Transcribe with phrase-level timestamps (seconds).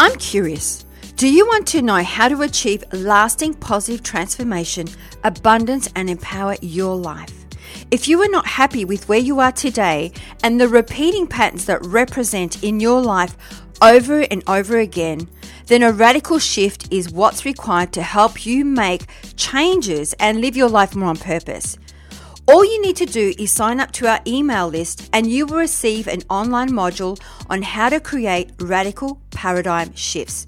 [0.00, 0.84] I'm curious.
[1.16, 4.86] Do you want to know how to achieve lasting positive transformation,
[5.24, 7.34] abundance, and empower your life?
[7.90, 10.12] If you are not happy with where you are today
[10.44, 13.36] and the repeating patterns that represent in your life
[13.82, 15.28] over and over again,
[15.66, 20.68] then a radical shift is what's required to help you make changes and live your
[20.68, 21.76] life more on purpose.
[22.48, 25.58] All you need to do is sign up to our email list and you will
[25.58, 30.46] receive an online module on how to create radical paradigm shifts.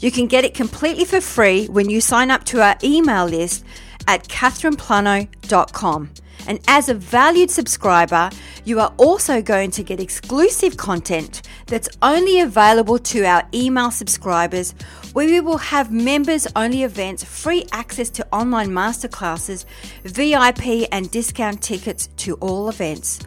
[0.00, 3.64] You can get it completely for free when you sign up to our email list
[4.06, 6.10] at catherineplano.com.
[6.46, 8.30] And as a valued subscriber,
[8.64, 14.74] you are also going to get exclusive content that's only available to our email subscribers,
[15.12, 19.64] where we will have members only events, free access to online masterclasses,
[20.04, 23.20] VIP and discount tickets to all events.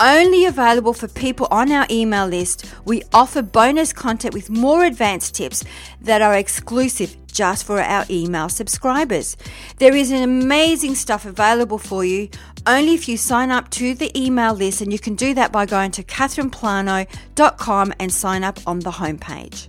[0.00, 5.34] Only available for people on our email list, we offer bonus content with more advanced
[5.34, 5.64] tips
[6.02, 9.36] that are exclusive just for our email subscribers.
[9.76, 12.30] There is an amazing stuff available for you
[12.66, 15.64] only if you sign up to the email list, and you can do that by
[15.64, 19.68] going to catherineplano.com and sign up on the homepage.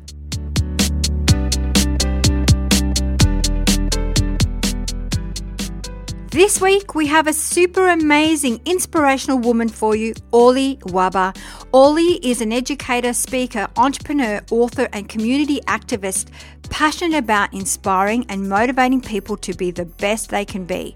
[6.32, 11.36] This week we have a super amazing inspirational woman for you, Orly Wahba.
[11.72, 16.30] Orly is an educator, speaker, entrepreneur, author, and community activist
[16.70, 20.94] passionate about inspiring and motivating people to be the best they can be.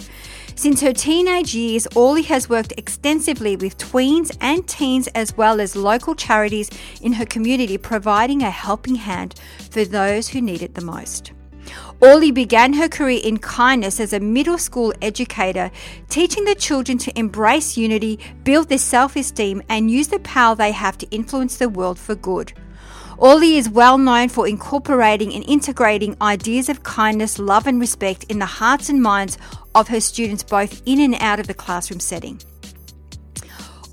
[0.53, 5.75] Since her teenage years, Orly has worked extensively with tweens and teens as well as
[5.75, 6.69] local charities
[7.01, 9.33] in her community, providing a helping hand
[9.71, 11.31] for those who need it the most.
[12.03, 15.71] Orly began her career in kindness as a middle school educator,
[16.09, 20.73] teaching the children to embrace unity, build their self esteem, and use the power they
[20.73, 22.51] have to influence the world for good.
[23.17, 28.39] Orly is well known for incorporating and integrating ideas of kindness, love, and respect in
[28.39, 29.37] the hearts and minds
[29.73, 32.37] of her students, both in and out of the classroom setting.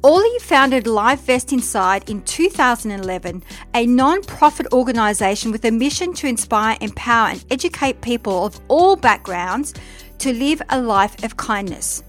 [0.03, 3.43] Orly founded Life Vest Inside in 2011,
[3.75, 8.97] a non profit organisation with a mission to inspire, empower, and educate people of all
[8.97, 9.75] backgrounds
[10.21, 12.03] to live a life of kindness.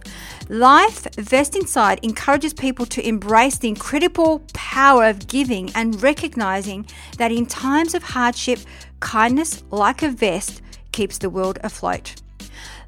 [0.48, 6.86] Life Vest Inside encourages people to embrace the incredible power of giving and recognizing
[7.18, 8.60] that in times of hardship,
[9.02, 10.62] kindness, like a vest,
[10.94, 12.21] keeps the world afloat.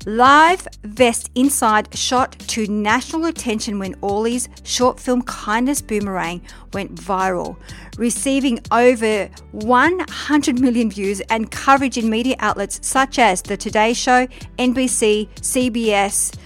[0.05, 6.41] Life Vest Inside shot to national attention when Orly's short film Kindness Boomerang
[6.73, 7.55] went viral,
[7.97, 14.27] receiving over 100 million views and coverage in media outlets such as The Today Show,
[14.57, 16.37] NBC, CBS,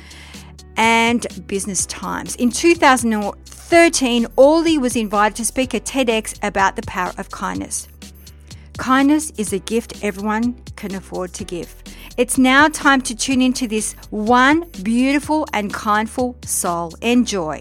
[0.75, 2.35] and Business Times.
[2.35, 7.87] In 2013, Orly was invited to speak at TEDx about the power of kindness.
[8.77, 11.75] Kindness is a gift everyone can afford to give.
[12.15, 16.93] It's now time to tune into this one beautiful and kindful soul.
[17.01, 17.59] Enjoy.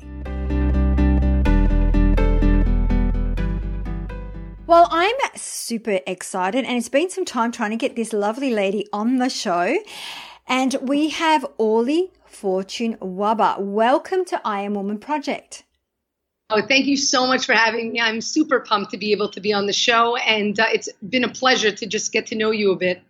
[4.66, 8.86] Well, I'm super excited, and it's been some time trying to get this lovely lady
[8.92, 9.78] on the show.
[10.46, 13.58] And we have Orly Fortune Wahba.
[13.58, 15.64] Welcome to I Am Woman Project.
[16.48, 18.00] Oh, thank you so much for having me.
[18.00, 21.24] I'm super pumped to be able to be on the show, and uh, it's been
[21.24, 23.02] a pleasure to just get to know you a bit.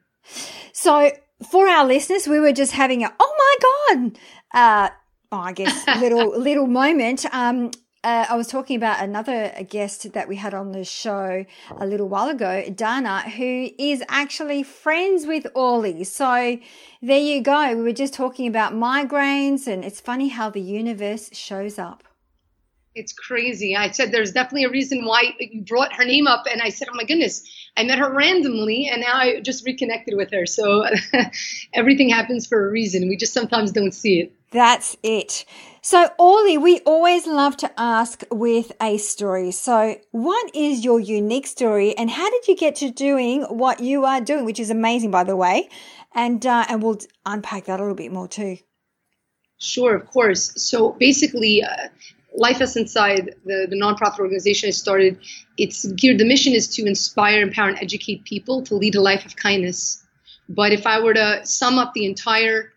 [0.72, 1.10] So,
[1.50, 4.18] for our listeners, we were just having a oh my god,
[4.54, 4.90] uh,
[5.32, 7.26] oh, I guess little little moment.
[7.30, 7.72] Um,
[8.02, 11.44] uh, I was talking about another guest that we had on the show
[11.76, 16.04] a little while ago, Dana, who is actually friends with Orly.
[16.04, 16.58] So
[17.02, 17.74] there you go.
[17.74, 22.05] We were just talking about migraines, and it's funny how the universe shows up.
[22.96, 23.76] It's crazy.
[23.76, 26.88] I said there's definitely a reason why you brought her name up, and I said,
[26.90, 27.42] "Oh my goodness,
[27.76, 30.86] I met her randomly, and now I just reconnected with her." So
[31.74, 33.06] everything happens for a reason.
[33.06, 34.32] We just sometimes don't see it.
[34.50, 35.44] That's it.
[35.82, 39.50] So, Orly, we always love to ask with a story.
[39.52, 44.06] So, what is your unique story, and how did you get to doing what you
[44.06, 45.68] are doing, which is amazing, by the way?
[46.14, 48.56] And uh, and we'll unpack that a little bit more too.
[49.58, 50.52] Sure, of course.
[50.56, 51.88] So basically, uh,
[52.36, 55.18] Life Vest Inside, the, the nonprofit organization I started,
[55.56, 59.24] it's geared, the mission is to inspire, empower, and educate people to lead a life
[59.24, 60.04] of kindness.
[60.48, 62.72] But if I were to sum up the entire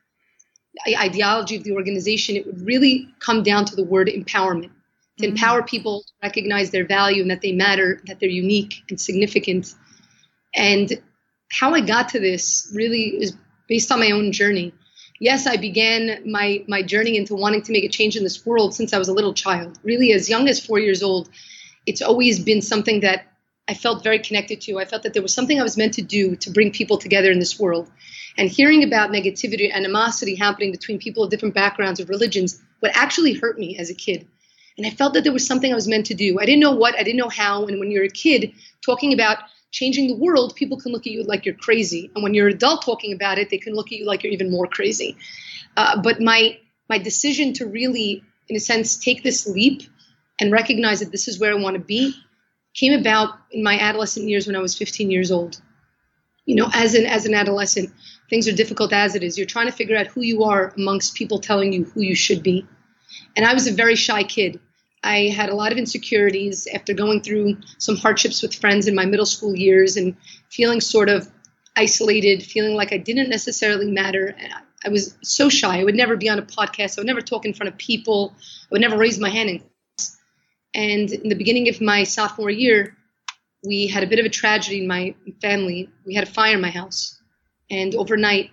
[0.97, 4.71] ideology of the organization, it would really come down to the word empowerment.
[5.17, 5.35] To mm-hmm.
[5.35, 9.75] empower people to recognize their value and that they matter, that they're unique and significant.
[10.55, 11.01] And
[11.51, 13.35] how I got to this really is
[13.67, 14.73] based on my own journey
[15.19, 18.73] yes, I began my my journey into wanting to make a change in this world
[18.73, 19.77] since I was a little child.
[19.83, 21.29] Really, as young as four years old,
[21.85, 23.25] it's always been something that
[23.67, 24.79] I felt very connected to.
[24.79, 27.31] I felt that there was something I was meant to do to bring people together
[27.31, 27.91] in this world.
[28.37, 33.33] And hearing about negativity, animosity happening between people of different backgrounds of religions would actually
[33.33, 34.27] hurt me as a kid.
[34.77, 36.39] And I felt that there was something I was meant to do.
[36.39, 37.65] I didn't know what, I didn't know how.
[37.65, 39.39] And when you're a kid, talking about
[39.71, 42.11] changing the world, people can look at you like you're crazy.
[42.13, 44.33] And when you're an adult talking about it, they can look at you like you're
[44.33, 45.17] even more crazy.
[45.77, 46.57] Uh, but my
[46.89, 49.83] my decision to really, in a sense, take this leap
[50.39, 52.15] and recognize that this is where I want to be
[52.73, 55.61] came about in my adolescent years when I was 15 years old.
[56.45, 57.91] You know, as an as an adolescent,
[58.29, 59.37] things are difficult as it is.
[59.37, 62.41] You're trying to figure out who you are amongst people telling you who you should
[62.41, 62.65] be.
[63.35, 64.59] And I was a very shy kid.
[65.03, 69.05] I had a lot of insecurities after going through some hardships with friends in my
[69.05, 70.15] middle school years and
[70.49, 71.29] feeling sort of
[71.75, 74.35] isolated, feeling like I didn't necessarily matter.
[74.85, 75.79] I was so shy.
[75.79, 76.97] I would never be on a podcast.
[76.97, 78.33] I would never talk in front of people.
[78.37, 80.17] I would never raise my hand in class.
[80.75, 82.97] And in the beginning of my sophomore year,
[83.65, 85.89] we had a bit of a tragedy in my family.
[86.05, 87.19] We had a fire in my house.
[87.71, 88.51] And overnight,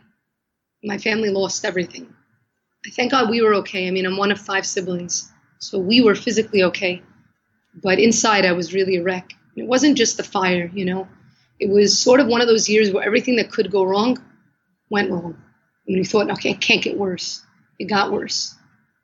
[0.83, 2.15] my family lost everything.
[2.87, 3.89] I thank God we were okay.
[3.89, 5.33] I mean, I'm one of five siblings.
[5.59, 7.03] So we were physically okay.
[7.83, 9.33] But inside, I was really a wreck.
[9.57, 11.09] It wasn't just the fire, you know.
[11.59, 14.19] It was sort of one of those years where everything that could go wrong
[14.91, 15.37] went wrong.
[15.87, 17.43] And we thought, okay, it can't get worse.
[17.79, 18.55] It got worse.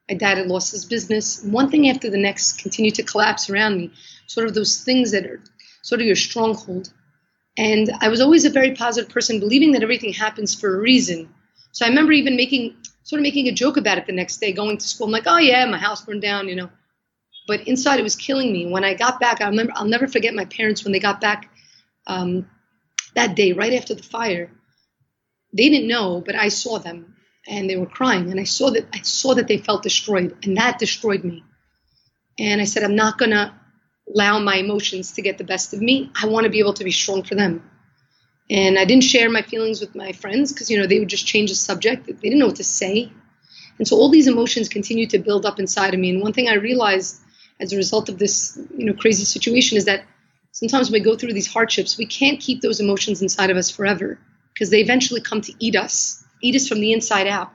[0.08, 1.42] My dad had lost his business.
[1.42, 3.92] One thing after the next continued to collapse around me.
[4.26, 5.40] Sort of those things that are
[5.82, 6.92] sort of your stronghold.
[7.56, 11.28] And I was always a very positive person, believing that everything happens for a reason.
[11.72, 14.52] So I remember even making sort of making a joke about it the next day,
[14.52, 15.06] going to school.
[15.06, 16.70] I'm like, oh yeah, my house burned down, you know.
[17.48, 18.66] But inside, it was killing me.
[18.66, 21.50] When I got back, I remember I'll never forget my parents when they got back
[22.06, 22.48] um,
[23.14, 24.50] that day, right after the fire.
[25.52, 27.16] They didn't know, but I saw them,
[27.46, 30.56] and they were crying, and I saw that I saw that they felt destroyed, and
[30.56, 31.42] that destroyed me.
[32.38, 33.60] And I said, I'm not gonna
[34.08, 36.10] allow my emotions to get the best of me.
[36.20, 37.68] I want to be able to be strong for them.
[38.52, 41.26] And I didn't share my feelings with my friends because, you know, they would just
[41.26, 42.04] change the subject.
[42.04, 43.10] They didn't know what to say.
[43.78, 46.10] And so all these emotions continued to build up inside of me.
[46.10, 47.18] And one thing I realized
[47.60, 50.04] as a result of this, you know, crazy situation is that
[50.50, 53.70] sometimes when we go through these hardships, we can't keep those emotions inside of us
[53.70, 54.18] forever
[54.52, 57.50] because they eventually come to eat us, eat us from the inside out.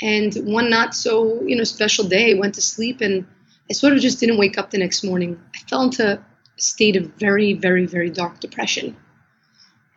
[0.00, 3.26] And one not so, you know, special day, I went to sleep and
[3.68, 5.40] I sort of just didn't wake up the next morning.
[5.56, 6.22] I fell into a
[6.56, 8.96] state of very, very, very dark depression.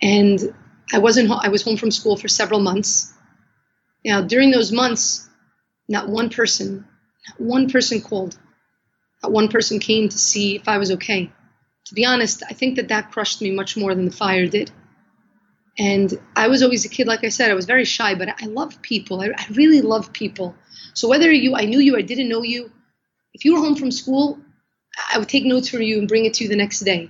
[0.01, 0.53] And
[0.93, 1.31] I wasn't.
[1.31, 3.13] I was home from school for several months.
[4.03, 5.29] Now, during those months,
[5.88, 6.88] not one person,
[7.27, 8.38] not one person called.
[9.22, 11.31] Not one person came to see if I was okay.
[11.86, 14.72] To be honest, I think that that crushed me much more than the fire did.
[15.77, 18.46] And I was always a kid, like I said, I was very shy, but I
[18.48, 19.22] love people.
[19.22, 20.55] I, I really love people.
[20.93, 22.72] So whether you, I knew you, I didn't know you,
[23.34, 24.39] if you were home from school,
[25.13, 27.10] I would take notes from you and bring it to you the next day.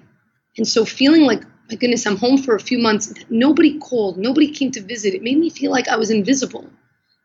[0.57, 3.13] And so feeling like my goodness, I'm home for a few months.
[3.29, 5.13] Nobody called, nobody came to visit.
[5.13, 6.69] It made me feel like I was invisible.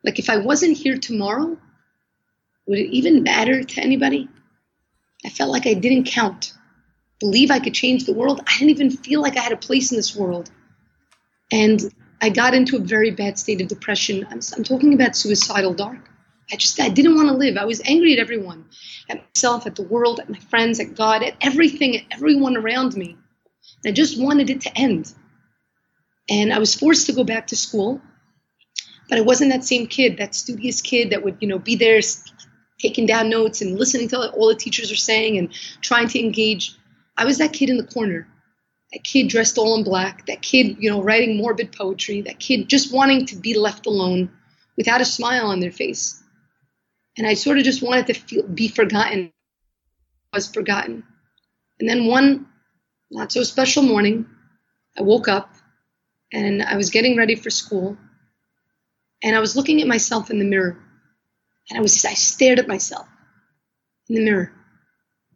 [0.04, 1.58] Like if I wasn't here tomorrow,
[2.66, 4.28] would it even matter to anybody?
[5.24, 6.52] I felt like I didn't count.
[7.18, 8.40] Believe I could change the world.
[8.46, 10.50] I didn't even feel like I had a place in this world.
[11.50, 11.80] And
[12.20, 14.26] I got into a very bad state of depression.
[14.30, 16.10] I'm, I'm talking about suicidal dark.
[16.52, 17.56] I just I didn't want to live.
[17.56, 18.66] I was angry at everyone,
[19.08, 22.96] at myself, at the world, at my friends, at God, at everything, at everyone around
[22.96, 23.16] me.
[23.84, 25.12] I just wanted it to end.
[26.28, 28.00] And I was forced to go back to school,
[29.08, 32.00] but I wasn't that same kid, that studious kid that would, you know, be there
[32.80, 36.74] taking down notes and listening to all the teachers are saying and trying to engage.
[37.16, 38.26] I was that kid in the corner,
[38.92, 42.68] that kid dressed all in black, that kid, you know, writing morbid poetry, that kid
[42.68, 44.30] just wanting to be left alone
[44.76, 46.22] without a smile on their face.
[47.16, 49.32] And I sort of just wanted to feel, be forgotten.
[50.32, 51.04] was forgotten.
[51.80, 52.46] And then one
[53.10, 54.26] not so special morning,
[54.98, 55.54] I woke up
[56.32, 57.96] and I was getting ready for school
[59.22, 60.78] and I was looking at myself in the mirror
[61.70, 63.06] and I was I stared at myself
[64.08, 64.52] in the mirror.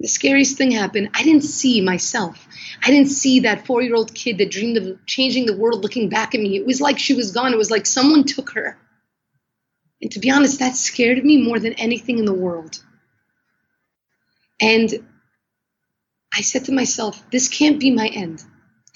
[0.01, 1.11] The scariest thing happened.
[1.13, 2.49] I didn't see myself.
[2.83, 6.09] I didn't see that four year old kid that dreamed of changing the world looking
[6.09, 6.57] back at me.
[6.57, 7.53] It was like she was gone.
[7.53, 8.79] It was like someone took her.
[10.01, 12.83] And to be honest, that scared me more than anything in the world.
[14.59, 15.05] And
[16.35, 18.43] I said to myself, this can't be my end.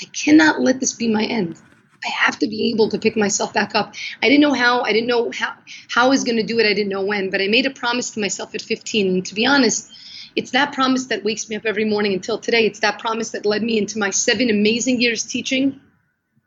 [0.00, 1.60] I cannot let this be my end.
[2.04, 3.94] I have to be able to pick myself back up.
[4.22, 4.82] I didn't know how.
[4.82, 5.54] I didn't know how,
[5.88, 6.66] how I was going to do it.
[6.66, 7.30] I didn't know when.
[7.30, 9.06] But I made a promise to myself at 15.
[9.08, 9.90] And to be honest,
[10.36, 12.66] it's that promise that wakes me up every morning until today.
[12.66, 15.80] It's that promise that led me into my seven amazing years teaching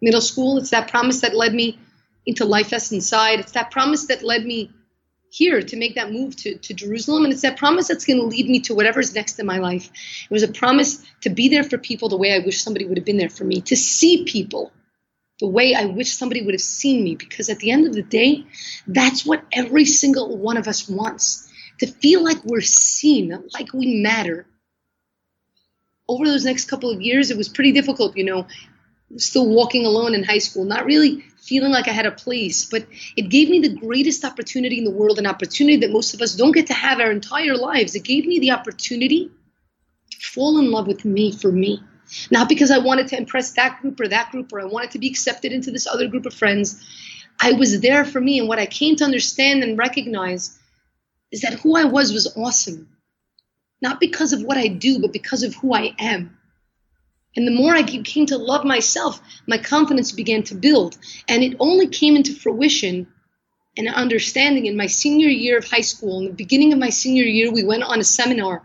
[0.01, 0.57] middle school.
[0.57, 1.79] It's that promise that led me
[2.25, 3.39] into Life Vest Inside.
[3.39, 4.71] It's that promise that led me
[5.29, 7.23] here to make that move to, to Jerusalem.
[7.23, 9.89] And it's that promise that's going to lead me to whatever's next in my life.
[10.29, 12.97] It was a promise to be there for people the way I wish somebody would
[12.97, 14.71] have been there for me, to see people
[15.39, 17.15] the way I wish somebody would have seen me.
[17.15, 18.45] Because at the end of the day,
[18.87, 24.01] that's what every single one of us wants to feel like we're seen, like we
[24.01, 24.45] matter.
[26.07, 28.47] Over those next couple of years, it was pretty difficult, you know,
[29.17, 32.85] still walking alone in high school, not really feeling like I had a place, but
[33.15, 36.35] it gave me the greatest opportunity in the world, an opportunity that most of us
[36.35, 37.95] don't get to have our entire lives.
[37.95, 39.31] It gave me the opportunity
[40.11, 41.81] to fall in love with me for me.
[42.31, 44.99] Not because I wanted to impress that group or that group or I wanted to
[44.99, 46.85] be accepted into this other group of friends.
[47.39, 48.39] I was there for me.
[48.39, 50.57] And what I came to understand and recognize
[51.31, 52.89] is that who I was was awesome.
[53.81, 56.36] Not because of what I do, but because of who I am.
[57.37, 60.97] And the more I came to love myself, my confidence began to build.
[61.27, 63.05] And it only came into fruition
[63.77, 66.17] and understanding in my senior year of high school.
[66.17, 68.63] In the beginning of my senior year, we went on a seminar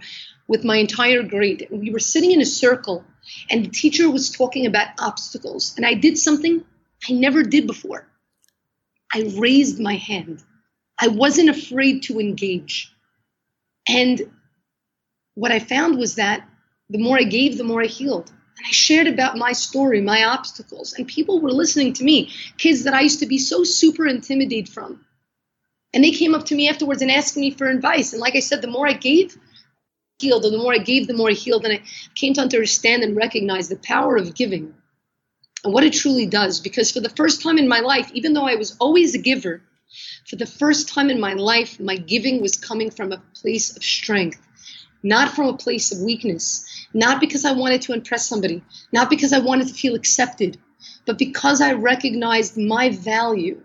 [0.48, 1.68] with my entire grade.
[1.70, 3.04] We were sitting in a circle,
[3.50, 5.74] and the teacher was talking about obstacles.
[5.76, 6.64] And I did something
[7.06, 8.08] I never did before.
[9.12, 10.42] I raised my hand.
[10.98, 12.90] I wasn't afraid to engage.
[13.86, 14.32] And
[15.34, 16.48] what I found was that
[16.88, 18.32] the more I gave, the more I healed.
[18.56, 22.84] And I shared about my story, my obstacles, and people were listening to me, kids
[22.84, 25.04] that I used to be so super intimidated from.
[25.94, 28.12] And they came up to me afterwards and asked me for advice.
[28.12, 29.36] And like I said, the more I gave,
[30.18, 31.64] healed, and the more I gave, the more I healed.
[31.64, 31.82] And I
[32.14, 34.74] came to understand and recognize the power of giving
[35.64, 36.60] and what it truly does.
[36.60, 39.62] Because for the first time in my life, even though I was always a giver,
[40.26, 43.82] for the first time in my life, my giving was coming from a place of
[43.82, 44.40] strength,
[45.02, 49.32] not from a place of weakness not because I wanted to impress somebody, not because
[49.32, 50.58] I wanted to feel accepted,
[51.06, 53.62] but because I recognized my value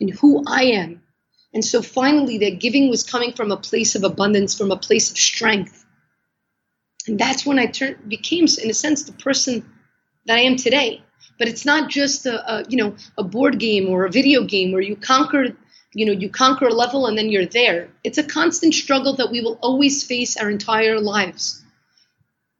[0.00, 1.02] and who I am.
[1.54, 5.10] And so finally, that giving was coming from a place of abundance, from a place
[5.10, 5.84] of strength.
[7.06, 9.64] And that's when I turned, became, in a sense, the person
[10.26, 11.02] that I am today.
[11.38, 14.72] But it's not just a, a, you know a board game or a video game
[14.72, 15.56] where you conquer
[15.92, 17.88] you know you conquer a level and then you're there.
[18.04, 21.62] It's a constant struggle that we will always face our entire lives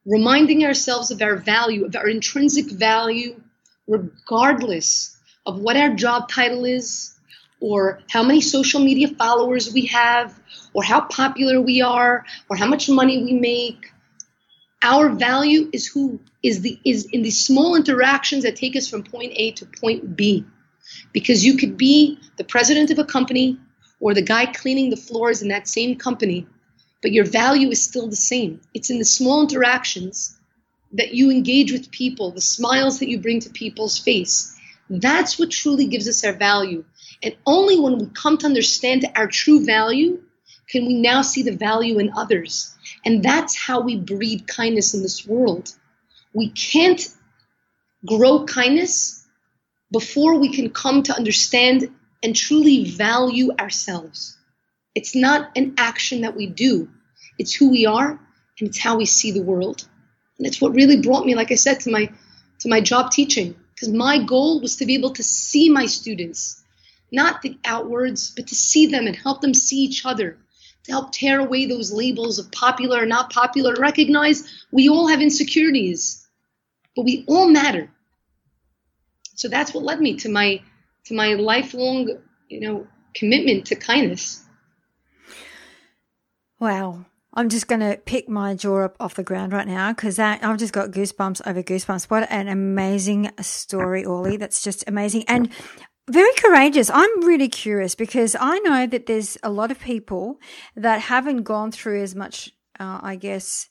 [0.07, 3.41] reminding ourselves of our value, of our intrinsic value,
[3.89, 7.13] regardless of what our job title is,
[7.61, 10.39] or how many social media followers we have,
[10.73, 13.91] or how popular we are, or how much money we make.
[14.83, 19.03] Our value is who is the is in the small interactions that take us from
[19.03, 20.45] point A to point B.
[21.13, 23.59] Because you could be the president of a company
[23.99, 26.47] or the guy cleaning the floors in that same company
[27.07, 28.61] but your value is still the same.
[28.75, 30.37] It's in the small interactions
[30.91, 34.59] that you engage with people, the smiles that you bring to people's face.
[34.91, 36.85] That's what truly gives us our value.
[37.23, 40.21] And only when we come to understand our true value
[40.69, 42.75] can we now see the value in others.
[43.05, 45.73] And that's how we breed kindness in this world.
[46.35, 47.09] We can't
[48.05, 49.25] grow kindness
[49.93, 51.89] before we can come to understand
[52.25, 54.37] and truly value ourselves.
[54.97, 56.89] It's not an action that we do,
[57.39, 58.19] it's who we are
[58.59, 59.87] and it's how we see the world.
[60.39, 62.11] And it's what really brought me, like I said, to my
[62.61, 63.55] to my job teaching.
[63.75, 66.65] Because my goal was to be able to see my students,
[67.13, 70.39] not the outwards, but to see them and help them see each other,
[70.85, 75.21] to help tear away those labels of popular or not popular, recognize we all have
[75.21, 76.27] insecurities,
[76.95, 77.91] but we all matter.
[79.35, 80.63] So that's what led me to my
[81.05, 84.43] to my lifelong, you know, commitment to kindness.
[86.59, 87.05] Wow.
[87.37, 90.59] I'm just going to pick my jaw up off the ground right now because I've
[90.59, 92.05] just got goosebumps over goosebumps.
[92.05, 94.39] What an amazing story, Orly.
[94.39, 95.25] That's just amazing.
[95.29, 95.51] And
[96.09, 96.89] very courageous.
[96.89, 100.39] I'm really curious because I know that there's a lot of people
[100.77, 103.69] that haven't gone through as much, uh, I guess,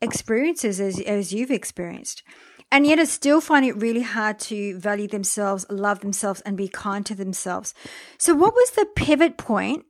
[0.00, 2.22] experiences as, as you've experienced.
[2.70, 6.68] And yet, I still find it really hard to value themselves, love themselves, and be
[6.68, 7.74] kind to themselves.
[8.16, 9.84] So, what was the pivot point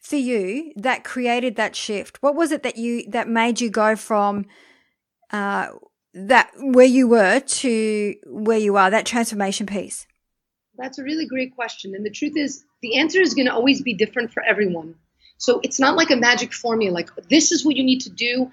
[0.00, 2.22] for you that created that shift?
[2.22, 4.46] What was it that you that made you go from
[5.30, 5.68] uh,
[6.14, 8.90] that where you were to where you are?
[8.90, 10.06] That transformation piece.
[10.76, 13.82] That's a really great question, and the truth is, the answer is going to always
[13.82, 14.94] be different for everyone.
[15.38, 18.50] So it's not like a magic formula, like this is what you need to do,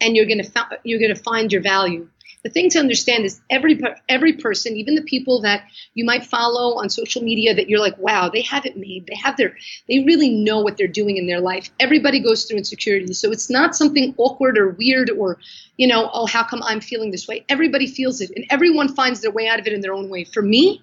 [0.00, 2.08] and you're going to you're going to find your value.
[2.44, 5.64] The thing to understand is every every person, even the people that
[5.94, 9.06] you might follow on social media that you're like, wow, they have it made.
[9.06, 9.56] They have their
[9.88, 11.70] they really know what they're doing in their life.
[11.80, 13.12] Everybody goes through insecurity.
[13.12, 15.38] So it's not something awkward or weird or,
[15.76, 17.44] you know, oh, how come I'm feeling this way?
[17.48, 20.24] Everybody feels it and everyone finds their way out of it in their own way.
[20.24, 20.82] For me,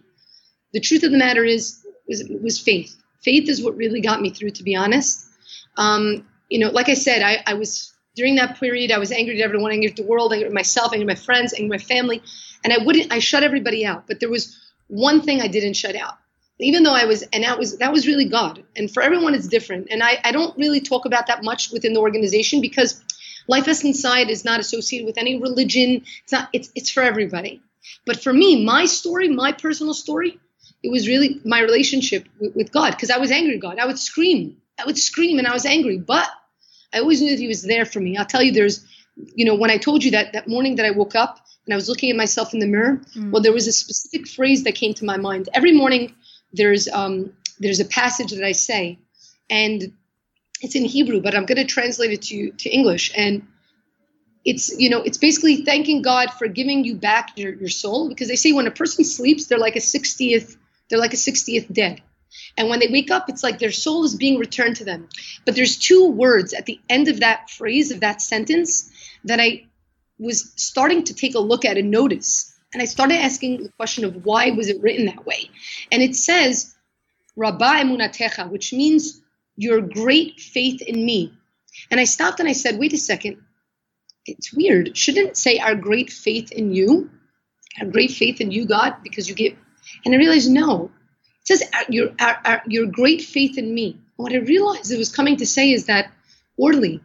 [0.74, 2.96] the truth of the matter is was, was faith.
[3.24, 5.26] Faith is what really got me through, to be honest.
[5.78, 9.42] Um, you know, like I said, I, I was during that period, I was angry
[9.42, 11.82] at everyone, angry at the world, angry at myself, angry at my friends, angry at
[11.82, 12.22] my family,
[12.64, 13.12] and I wouldn't.
[13.12, 14.08] I shut everybody out.
[14.08, 14.58] But there was
[14.88, 16.16] one thing I didn't shut out,
[16.60, 18.64] even though I was, and that was that was really God.
[18.76, 19.88] And for everyone, it's different.
[19.92, 23.04] And I, I don't really talk about that much within the organization because
[23.48, 26.04] Life Vest Inside is not associated with any religion.
[26.24, 26.50] It's not.
[26.54, 27.62] It's it's for everybody.
[28.06, 30.40] But for me, my story, my personal story,
[30.82, 33.78] it was really my relationship with, with God because I was angry at God.
[33.78, 34.58] I would scream.
[34.80, 36.28] I would scream and I was angry, but
[36.94, 38.18] I always knew that he was there for me.
[38.18, 40.92] I'll tell you, there's, you know, when I told you that that morning that I
[40.92, 43.32] woke up and I was looking at myself in the mirror, mm.
[43.32, 45.50] well, there was a specific phrase that came to my mind.
[45.54, 46.14] Every morning,
[46.54, 49.00] there's um, there's a passage that I say,
[49.50, 49.94] and
[50.62, 53.48] it's in Hebrew, but I'm going to translate it to to English, and
[54.44, 58.28] it's you know it's basically thanking God for giving you back your, your soul because
[58.28, 60.58] they say when a person sleeps, they're like a 60th
[60.90, 62.02] they're like a 60th dead.
[62.58, 65.10] And when they wake up, it's like their soul is being returned to them.
[65.46, 68.90] But there's two words at the end of that phrase, of that sentence,
[69.24, 69.66] that I
[70.18, 72.54] was starting to take a look at and notice.
[72.74, 75.50] And I started asking the question of why was it written that way?
[75.92, 76.76] And it says,
[77.36, 79.22] Rabba emunatecha, which means
[79.56, 81.34] your great faith in me.
[81.92, 83.42] And I stopped and I said, wait a second.
[84.26, 84.98] It's weird.
[84.98, 87.10] Shouldn't it say our great faith in you?
[87.80, 89.58] Our great faith in you, God, because you give.
[90.04, 90.92] And I realized, no,
[91.46, 94.00] says, ah, your, our, our, your great faith in me.
[94.16, 96.12] What I realized it was coming to say is that,
[96.58, 97.02] Orly,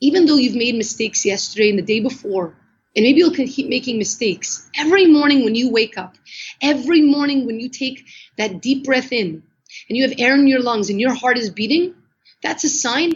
[0.00, 2.56] even though you've made mistakes yesterday and the day before,
[2.94, 6.16] and maybe you'll keep making mistakes, every morning when you wake up,
[6.60, 9.42] every morning when you take that deep breath in,
[9.88, 11.94] and you have air in your lungs and your heart is beating,
[12.42, 13.12] that's a sign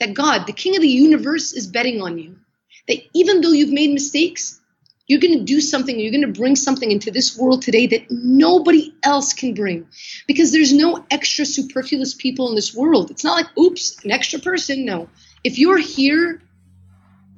[0.00, 2.36] that God, the King of the universe, is betting on you.
[2.88, 4.60] That even though you've made mistakes,
[5.06, 8.10] you're going to do something, you're going to bring something into this world today that
[8.10, 9.86] nobody else can bring.
[10.26, 13.10] Because there's no extra superfluous people in this world.
[13.10, 14.84] It's not like, oops, an extra person.
[14.84, 15.08] No.
[15.42, 16.40] If you're here,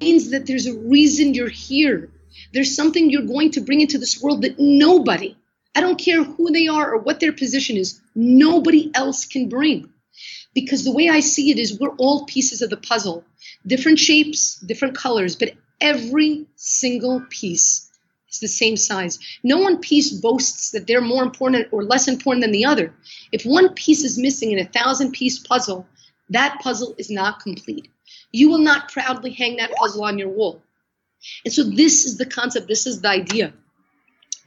[0.00, 2.10] means that there's a reason you're here.
[2.52, 5.36] There's something you're going to bring into this world that nobody,
[5.74, 9.92] I don't care who they are or what their position is, nobody else can bring.
[10.54, 13.24] Because the way I see it is we're all pieces of the puzzle,
[13.66, 17.90] different shapes, different colors, but Every single piece
[18.30, 19.18] is the same size.
[19.42, 22.94] No one piece boasts that they're more important or less important than the other.
[23.32, 25.86] If one piece is missing in a thousand piece puzzle,
[26.30, 27.88] that puzzle is not complete.
[28.32, 30.62] You will not proudly hang that puzzle on your wall.
[31.44, 33.52] And so this is the concept, this is the idea.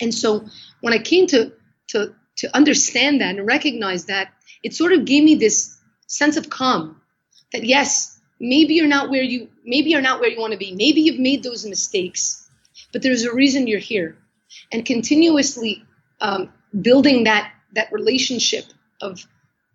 [0.02, 0.46] And so
[0.82, 1.52] when I came to
[1.90, 6.50] to to understand that and recognize that, it sort of gave me this sense of
[6.50, 7.02] calm
[7.52, 10.74] that yes, maybe you're not where you maybe you're not where you want to be.
[10.74, 12.50] Maybe you've made those mistakes
[12.92, 14.18] but there's a reason you're here.
[14.72, 15.84] And continuously
[16.22, 16.52] um,
[16.82, 18.66] building that that relationship
[19.02, 19.26] of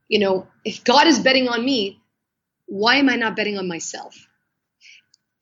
[0.09, 2.01] you know if god is betting on me
[2.67, 4.15] why am i not betting on myself?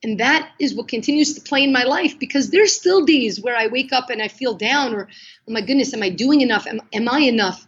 [0.04, 3.56] And that is what continues to play in my life because there's still days where
[3.56, 5.08] i wake up and i feel down or
[5.48, 6.66] oh my goodness am i doing enough?
[6.66, 7.66] Am, am i enough?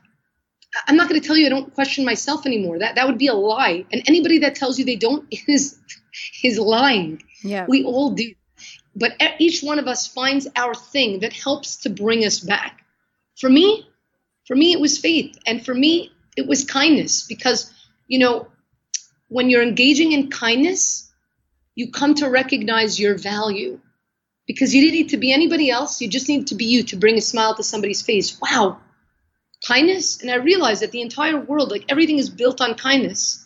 [0.89, 2.79] I'm not going to tell you I don't question myself anymore.
[2.79, 3.85] That that would be a lie.
[3.93, 5.79] And anybody that tells you they don't is
[6.43, 7.23] is lying.
[7.43, 7.67] Yeah.
[7.69, 8.35] We all do.
[8.97, 12.85] But each one of us finds our thing that helps to bring us back.
[13.37, 13.89] For me,
[14.47, 17.73] for me it was faith and for me it was kindness because
[18.07, 18.49] you know
[19.29, 21.11] when you're engaging in kindness,
[21.75, 23.81] you come to recognize your value.
[24.47, 26.97] Because you didn't need to be anybody else, you just need to be you to
[26.97, 28.39] bring a smile to somebody's face.
[28.41, 28.79] Wow,
[29.67, 30.21] kindness.
[30.21, 33.44] And I realized that the entire world, like everything is built on kindness.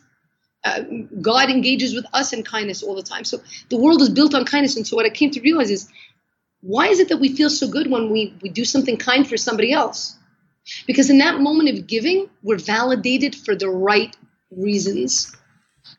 [0.65, 0.83] Uh,
[1.21, 3.25] God engages with us in kindness all the time.
[3.25, 4.77] So the world is built on kindness.
[4.77, 5.89] And so what I came to realize is
[6.61, 9.37] why is it that we feel so good when we, we do something kind for
[9.37, 10.17] somebody else?
[10.87, 14.15] Because in that moment of giving, we're validated for the right
[14.51, 15.35] reasons.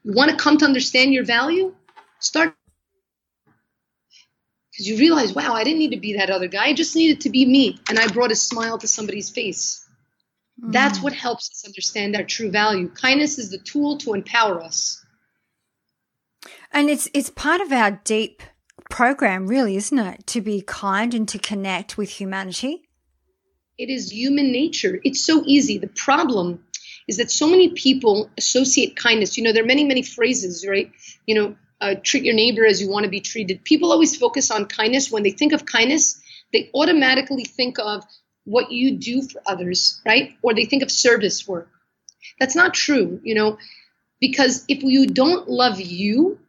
[0.04, 1.74] You want to come to understand your value?
[2.20, 2.54] Start
[4.80, 6.68] because you realize, wow, I didn't need to be that other guy.
[6.68, 7.80] I just needed to be me.
[7.90, 9.86] And I brought a smile to somebody's face.
[10.64, 10.72] Mm.
[10.72, 12.90] That's what helps us understand our true value.
[12.90, 15.04] Kindness is the tool to empower us.
[16.72, 18.42] And it's it's part of our deep
[18.90, 20.28] program, really, isn't it?
[20.28, 22.84] To be kind and to connect with humanity.
[23.78, 25.00] It is human nature.
[25.04, 25.78] It's so easy.
[25.78, 26.64] The problem
[27.08, 29.38] is that so many people associate kindness.
[29.38, 30.92] You know, there are many, many phrases, right?
[31.26, 33.64] You know, uh, treat your neighbor as you want to be treated.
[33.64, 35.12] People always focus on kindness.
[35.12, 38.04] When they think of kindness, they automatically think of
[38.50, 40.34] what you do for others, right?
[40.44, 41.70] Or they think of service work.
[42.40, 43.60] That's not true, you know,
[44.22, 46.40] because if you don't love you,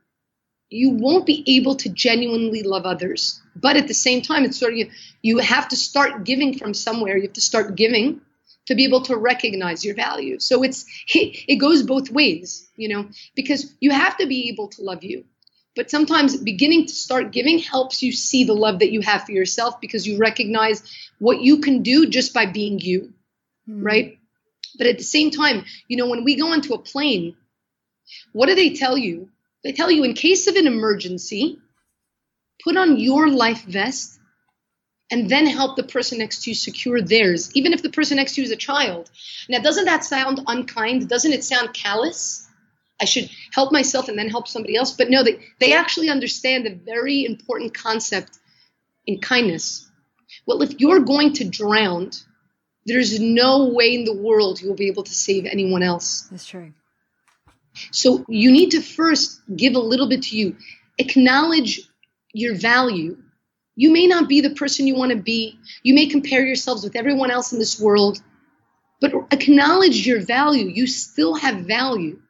[0.71, 3.41] you won't be able to genuinely love others.
[3.57, 4.91] But at the same time, it's sort of you,
[5.23, 7.17] you have to start giving from somewhere.
[7.17, 8.21] You have to start giving
[8.67, 10.41] to be able to recognize your value.
[10.41, 10.85] So it's
[11.15, 15.05] it, it goes both ways, you know, because you have to be able to love
[15.05, 15.25] you.
[15.77, 19.33] But sometimes beginning to start giving helps you see the love that you have for
[19.33, 20.83] yourself because you recognize
[21.19, 23.13] what you can do just by being you,
[23.69, 23.85] mm.
[23.85, 24.19] right?
[24.77, 27.37] But at the same time, you know, when we go onto a plane,
[28.33, 29.31] what do they tell you?
[29.63, 31.59] They tell you in case of an emergency,
[32.63, 34.19] put on your life vest
[35.11, 38.35] and then help the person next to you secure theirs, even if the person next
[38.35, 39.11] to you is a child.
[39.49, 41.09] Now, doesn't that sound unkind?
[41.09, 42.47] Doesn't it sound callous?
[43.01, 44.93] I should help myself and then help somebody else.
[44.93, 48.39] But no, they, they actually understand a very important concept
[49.07, 49.91] in kindness.
[50.47, 52.11] Well, if you're going to drown,
[52.87, 56.23] there's no way in the world you'll be able to save anyone else.
[56.31, 56.73] That's true.
[57.93, 60.57] So you need to first give a little bit to you,
[60.99, 61.81] acknowledge
[62.33, 63.19] your value.
[63.77, 65.59] You may not be the person you want to be.
[65.83, 68.21] You may compare yourselves with everyone else in this world,
[69.01, 70.67] but acknowledge your value.
[70.67, 72.21] You still have value.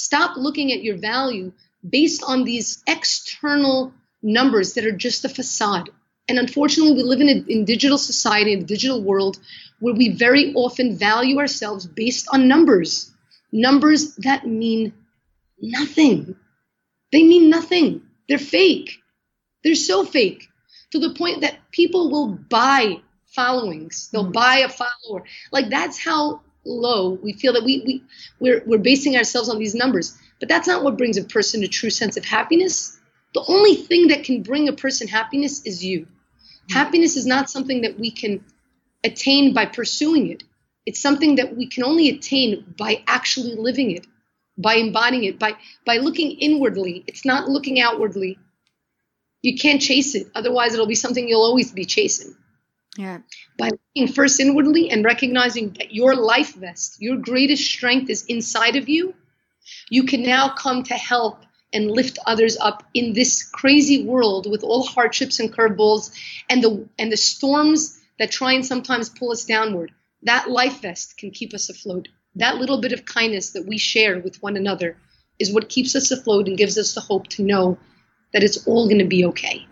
[0.00, 1.52] Stop looking at your value
[1.86, 5.90] based on these external numbers that are just a facade.
[6.26, 9.38] And unfortunately, we live in a in digital society, in a digital world,
[9.78, 13.12] where we very often value ourselves based on numbers.
[13.52, 14.94] Numbers that mean
[15.60, 16.34] nothing.
[17.12, 18.02] They mean nothing.
[18.26, 19.02] They're fake.
[19.62, 20.48] They're so fake
[20.92, 24.08] to the point that people will buy followings.
[24.12, 24.32] They'll mm.
[24.32, 25.24] buy a follower.
[25.52, 28.02] Like that's how low we feel that we, we
[28.38, 30.16] we're, we're basing ourselves on these numbers.
[30.38, 32.98] But that's not what brings a person a true sense of happiness.
[33.34, 36.00] The only thing that can bring a person happiness is you.
[36.70, 36.72] Mm.
[36.72, 38.44] Happiness is not something that we can
[39.04, 40.42] attain by pursuing it.
[40.86, 44.06] It's something that we can only attain by actually living it,
[44.56, 47.04] by embodying it, by by looking inwardly.
[47.06, 48.38] It's not looking outwardly.
[49.42, 50.28] You can't chase it.
[50.34, 52.34] Otherwise, it'll be something you'll always be chasing.
[53.00, 53.20] Yeah.
[53.56, 58.76] By looking first inwardly and recognizing that your life vest, your greatest strength is inside
[58.76, 59.14] of you,
[59.88, 61.38] you can now come to help
[61.72, 66.10] and lift others up in this crazy world with all hardships and curveballs
[66.50, 69.92] and the and the storms that try and sometimes pull us downward.
[70.24, 72.08] That life vest can keep us afloat.
[72.34, 74.98] That little bit of kindness that we share with one another
[75.38, 77.78] is what keeps us afloat and gives us the hope to know
[78.34, 79.66] that it's all going to be okay.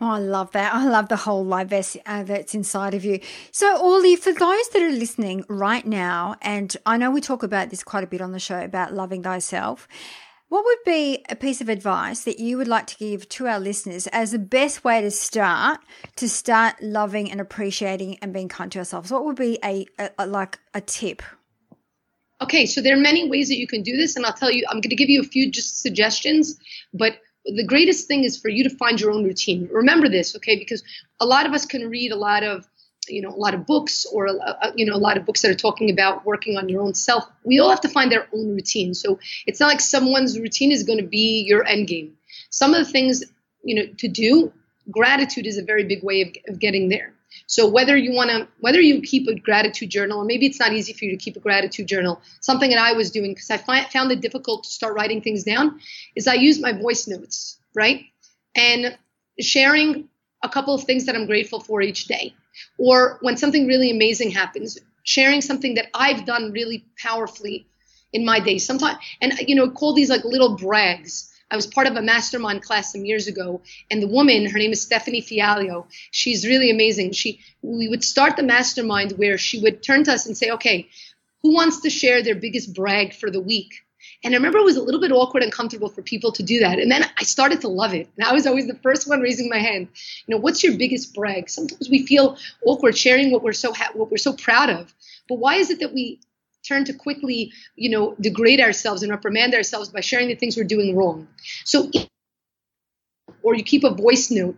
[0.00, 0.74] Oh, I love that.
[0.74, 3.20] I love the whole life vest uh, that's inside of you.
[3.52, 7.70] So, Orly, for those that are listening right now, and I know we talk about
[7.70, 9.86] this quite a bit on the show about loving thyself,
[10.48, 13.58] what would be a piece of advice that you would like to give to our
[13.58, 15.80] listeners as the best way to start
[16.16, 19.10] to start loving and appreciating and being kind to ourselves?
[19.10, 21.22] What would be a, a, a like a tip?
[22.40, 24.64] Okay, so there are many ways that you can do this, and I'll tell you.
[24.68, 26.58] I'm going to give you a few just suggestions,
[26.92, 29.68] but the greatest thing is for you to find your own routine.
[29.70, 30.56] Remember this, okay?
[30.58, 30.82] Because
[31.20, 32.66] a lot of us can read a lot of
[33.08, 35.50] you know a lot of books or a, you know a lot of books that
[35.50, 38.54] are talking about working on your own self we all have to find their own
[38.54, 42.16] routine so it's not like someone's routine is going to be your end game
[42.50, 43.22] some of the things
[43.62, 44.52] you know to do
[44.90, 47.13] gratitude is a very big way of, of getting there
[47.46, 50.72] so whether you want to whether you keep a gratitude journal or maybe it's not
[50.72, 53.58] easy for you to keep a gratitude journal something that i was doing because i
[53.58, 55.80] found it difficult to start writing things down
[56.16, 58.04] is i use my voice notes right
[58.56, 58.96] and
[59.40, 60.08] sharing
[60.42, 62.34] a couple of things that i'm grateful for each day
[62.78, 67.66] or when something really amazing happens, sharing something that I've done really powerfully
[68.12, 68.58] in my day.
[68.58, 71.30] Sometimes, and you know, call these like little brags.
[71.50, 74.72] I was part of a mastermind class some years ago, and the woman, her name
[74.72, 75.86] is Stephanie Fialio.
[76.10, 77.12] She's really amazing.
[77.12, 80.88] She, we would start the mastermind where she would turn to us and say, "Okay,
[81.42, 83.84] who wants to share their biggest brag for the week?"
[84.22, 86.60] And I remember it was a little bit awkward and comfortable for people to do
[86.60, 86.78] that.
[86.78, 88.08] And then I started to love it.
[88.16, 89.88] And I was always the first one raising my hand.
[90.26, 91.50] You know, what's your biggest brag?
[91.50, 94.94] Sometimes we feel awkward sharing what we're so ha- what we're so proud of.
[95.28, 96.20] But why is it that we
[96.66, 100.64] turn to quickly, you know, degrade ourselves and reprimand ourselves by sharing the things we're
[100.64, 101.28] doing wrong?
[101.64, 101.90] So
[103.44, 104.56] or you keep a voice note,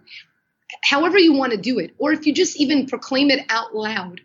[0.83, 4.23] however you want to do it, or if you just even proclaim it out loud.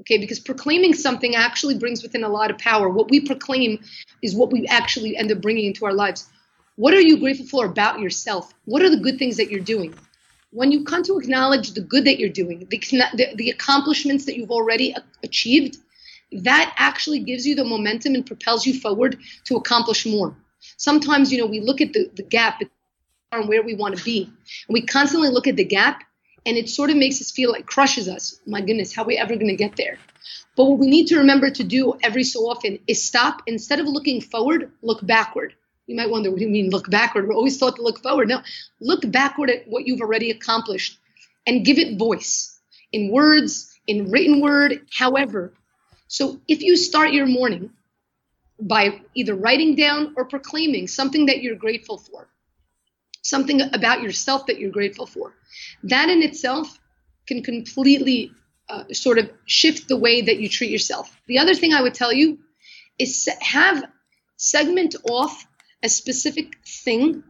[0.00, 2.88] Okay, because proclaiming something actually brings within a lot of power.
[2.88, 3.82] What we proclaim
[4.22, 6.28] is what we actually end up bringing into our lives.
[6.76, 8.52] What are you grateful for about yourself?
[8.64, 9.94] What are the good things that you're doing?
[10.50, 12.78] When you come to acknowledge the good that you're doing, the,
[13.14, 15.78] the, the accomplishments that you've already achieved,
[16.32, 20.36] that actually gives you the momentum and propels you forward to accomplish more.
[20.76, 22.62] Sometimes, you know, we look at the, the gap
[23.32, 26.02] and where we want to be, and we constantly look at the gap,
[26.46, 28.40] and it sort of makes us feel like crushes us.
[28.46, 29.98] My goodness, how are we ever going to get there?
[30.56, 33.42] But what we need to remember to do every so often is stop.
[33.46, 35.54] Instead of looking forward, look backward.
[35.86, 37.28] You might wonder, what do you mean look backward?
[37.28, 38.28] We're always taught to look forward.
[38.28, 38.40] No,
[38.80, 40.98] look backward at what you've already accomplished
[41.46, 42.58] and give it voice
[42.92, 45.52] in words, in written word, however.
[46.14, 47.70] So if you start your morning
[48.60, 52.28] by either writing down or proclaiming something that you're grateful for,
[53.22, 55.34] something about yourself that you're grateful for,
[55.82, 56.78] that in itself
[57.26, 58.30] can completely
[58.68, 61.20] uh, sort of shift the way that you treat yourself.
[61.26, 62.38] The other thing I would tell you
[62.96, 63.82] is have
[64.36, 65.44] segment off
[65.82, 67.24] a specific thing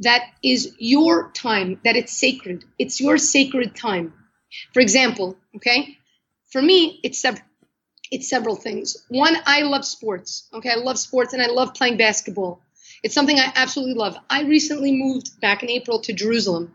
[0.00, 2.64] that is your time, that it's sacred.
[2.76, 4.14] It's your sacred time.
[4.74, 5.96] For example, okay,
[6.50, 7.44] for me, it's several.
[8.10, 8.96] It's several things.
[9.08, 10.48] One, I love sports.
[10.52, 12.60] Okay, I love sports and I love playing basketball.
[13.02, 14.16] It's something I absolutely love.
[14.28, 16.74] I recently moved back in April to Jerusalem.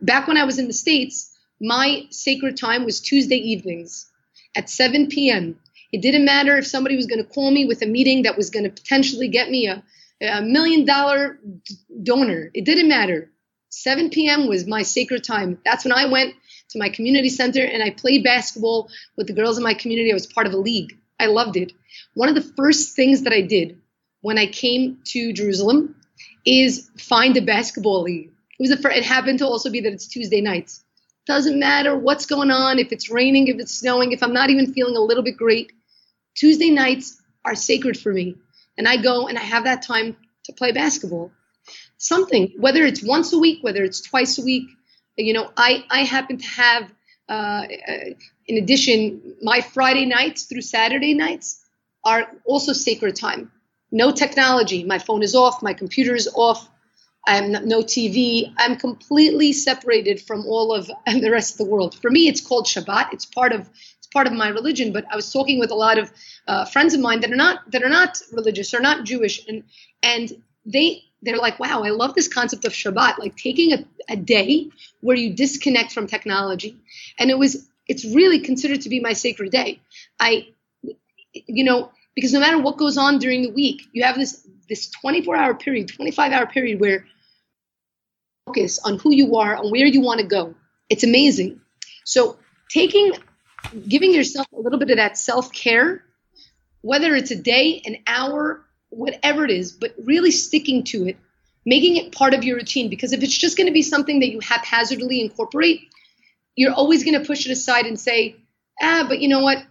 [0.00, 4.10] Back when I was in the States, my sacred time was Tuesday evenings
[4.54, 5.58] at 7 p.m.
[5.92, 8.50] It didn't matter if somebody was going to call me with a meeting that was
[8.50, 9.82] going to potentially get me a,
[10.24, 11.38] a million dollar
[12.02, 12.50] donor.
[12.54, 13.30] It didn't matter.
[13.70, 14.48] 7 p.m.
[14.48, 15.58] was my sacred time.
[15.64, 16.34] That's when I went
[16.70, 20.10] to my community center and I played basketball with the girls in my community.
[20.10, 20.98] I was part of a league.
[21.18, 21.72] I loved it.
[22.14, 23.78] One of the first things that I did
[24.20, 25.96] when I came to Jerusalem
[26.44, 28.30] is find a basketball league.
[28.58, 30.82] It was the first, it happened to also be that it's Tuesday nights.
[31.26, 34.72] Doesn't matter what's going on, if it's raining, if it's snowing, if I'm not even
[34.72, 35.72] feeling a little bit great.
[36.34, 38.36] Tuesday nights are sacred for me
[38.78, 41.32] and I go and I have that time to play basketball.
[41.98, 44.68] Something, whether it's once a week, whether it's twice a week,
[45.16, 46.92] you know, I, I happen to have,
[47.28, 47.62] uh,
[48.46, 51.64] in addition, my Friday nights through Saturday nights
[52.04, 53.50] are also sacred time.
[53.90, 54.84] No technology.
[54.84, 55.62] My phone is off.
[55.62, 56.68] My computer is off.
[57.26, 58.52] I'm not, no TV.
[58.56, 61.96] I'm completely separated from all of the rest of the world.
[62.00, 63.12] For me, it's called Shabbat.
[63.12, 64.92] It's part of it's part of my religion.
[64.92, 66.12] But I was talking with a lot of
[66.46, 69.64] uh, friends of mine that are not that are not religious or not Jewish, and
[70.02, 70.30] and
[70.64, 74.70] they they're like, wow, I love this concept of Shabbat, like taking a, a day
[75.00, 76.76] where you disconnect from technology,
[77.18, 79.80] and it was it's really considered to be my sacred day.
[80.18, 80.48] I,
[81.32, 84.90] you know, because no matter what goes on during the week, you have this this
[84.90, 87.06] 24 hour period, 25 hour period where
[88.46, 90.54] focus on who you are, on where you want to go.
[90.88, 91.60] It's amazing.
[92.04, 93.12] So taking,
[93.88, 96.02] giving yourself a little bit of that self care
[96.86, 101.16] whether it's a day, an hour, whatever it is, but really sticking to it,
[101.64, 102.88] making it part of your routine.
[102.88, 105.80] Because if it's just going to be something that you haphazardly incorporate,
[106.54, 108.36] you're always going to push it aside and say,
[108.80, 109.64] ah, but you know what?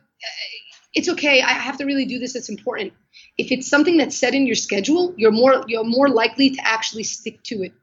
[0.94, 1.42] It's okay.
[1.42, 2.36] I have to really do this.
[2.36, 2.94] It's important.
[3.38, 7.04] If it's something that's set in your schedule, you're more you're more likely to actually
[7.04, 7.74] stick to it.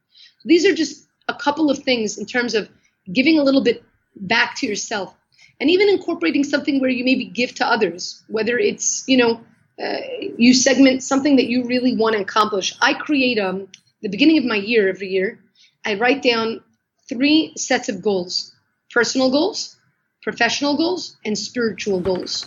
[0.45, 2.69] These are just a couple of things in terms of
[3.13, 3.83] giving a little bit
[4.17, 5.15] back to yourself
[5.61, 9.41] and even incorporating something where you maybe give to others, whether it's, you know,
[9.81, 9.99] uh,
[10.37, 12.75] you segment something that you really want to accomplish.
[12.81, 13.69] I create um,
[14.03, 15.39] the beginning of my year every year.
[15.85, 16.63] I write down
[17.09, 18.55] three sets of goals:
[18.91, 19.77] personal goals,
[20.23, 22.47] professional goals, and spiritual goals.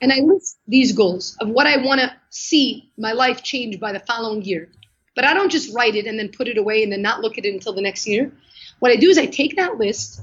[0.00, 3.92] And I list these goals of what I want to see my life change by
[3.92, 4.68] the following year.
[5.14, 7.38] But I don't just write it and then put it away and then not look
[7.38, 8.32] at it until the next year.
[8.80, 10.20] What I do is I take that list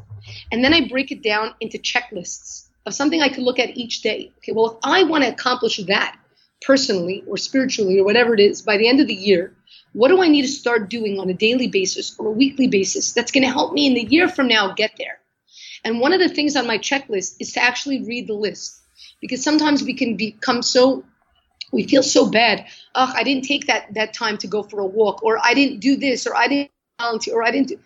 [0.52, 4.02] and then I break it down into checklists of something I could look at each
[4.02, 4.32] day.
[4.38, 6.18] Okay, well, if I want to accomplish that
[6.65, 9.54] personally or spiritually or whatever it is by the end of the year,
[9.93, 13.13] what do I need to start doing on a daily basis or a weekly basis
[13.13, 15.19] that's going to help me in the year from now get there?
[15.84, 18.80] And one of the things on my checklist is to actually read the list
[19.19, 21.04] because sometimes we can become so
[21.71, 22.65] we feel so bad.
[22.95, 25.80] Oh, I didn't take that that time to go for a walk, or I didn't
[25.80, 27.69] do this, or I didn't volunteer, or I didn't.
[27.69, 27.80] Do,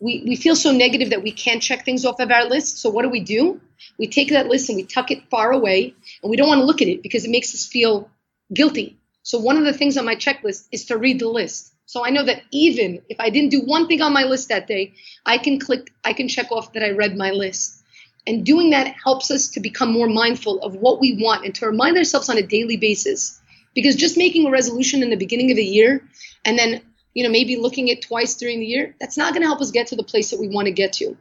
[0.00, 2.78] we, we feel so negative that we can't check things off of our list.
[2.78, 3.60] So what do we do?
[3.98, 6.64] We take that list and we tuck it far away, and we don't want to
[6.64, 8.08] look at it because it makes us feel
[8.52, 8.98] guilty.
[9.22, 11.72] So one of the things on my checklist is to read the list.
[11.86, 14.66] So I know that even if I didn't do one thing on my list that
[14.66, 17.82] day, I can click, I can check off that I read my list.
[18.26, 21.66] And doing that helps us to become more mindful of what we want and to
[21.66, 23.40] remind ourselves on a daily basis.
[23.74, 26.02] Because just making a resolution in the beginning of the year
[26.44, 26.80] and then
[27.14, 29.70] you know, maybe looking at twice during the year, that's not going to help us
[29.70, 31.16] get to the place that we want to get to.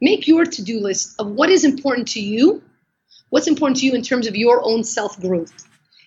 [0.00, 2.62] Make your to do list of what is important to you,
[3.28, 5.52] what's important to you in terms of your own self growth,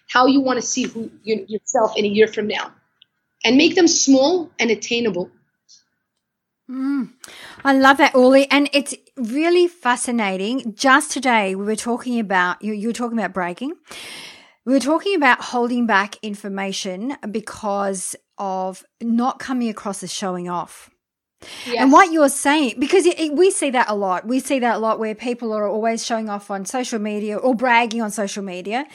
[0.07, 2.73] how you want to see who, you, yourself in a year from now,
[3.43, 5.29] and make them small and attainable.
[6.69, 7.13] Mm,
[7.63, 8.49] I love that, Orly.
[8.51, 10.73] And it's really fascinating.
[10.75, 13.73] Just today, we were talking about, you, you were talking about breaking.
[14.65, 20.89] We were talking about holding back information because of not coming across as showing off.
[21.77, 24.25] And what you're saying, because it, it, we see that a lot.
[24.25, 27.53] We see that a lot where people are always showing off on social media or
[27.53, 28.85] bragging on social media.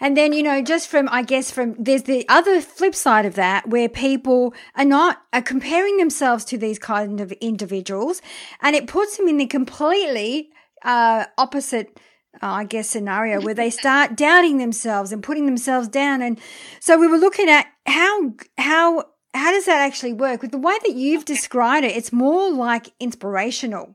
[0.00, 3.34] And then, you know, just from, I guess, from, there's the other flip side of
[3.36, 8.20] that where people are not, are comparing themselves to these kind of individuals
[8.60, 10.50] and it puts them in the completely,
[10.84, 12.00] uh, opposite,
[12.42, 16.20] uh, I guess, scenario where they start doubting themselves and putting themselves down.
[16.20, 16.40] And
[16.80, 20.42] so we were looking at how, how how does that actually work?
[20.42, 23.94] With the way that you've described it, it's more like inspirational.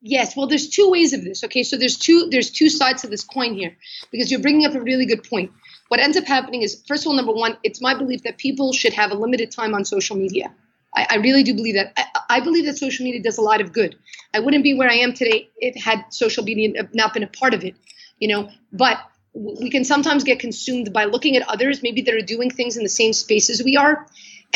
[0.00, 1.42] Yes, well, there's two ways of this.
[1.44, 3.76] Okay, so there's two there's two sides to this coin here
[4.12, 5.50] because you're bringing up a really good point.
[5.88, 8.72] What ends up happening is, first of all, number one, it's my belief that people
[8.72, 10.52] should have a limited time on social media.
[10.94, 11.92] I, I really do believe that.
[11.96, 13.96] I, I, believe that social media does a lot of good.
[14.34, 17.54] I wouldn't be where I am today if had social media not been a part
[17.54, 17.74] of it,
[18.18, 18.50] you know.
[18.72, 18.98] But
[19.32, 22.82] we can sometimes get consumed by looking at others, maybe that are doing things in
[22.82, 24.06] the same space as we are,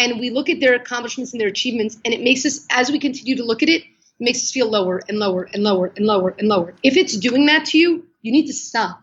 [0.00, 2.98] and we look at their accomplishments and their achievements, and it makes us, as we
[2.98, 3.84] continue to look at it,
[4.18, 6.74] makes us feel lower and lower and lower and lower and lower.
[6.82, 9.02] If it's doing that to you, you need to stop.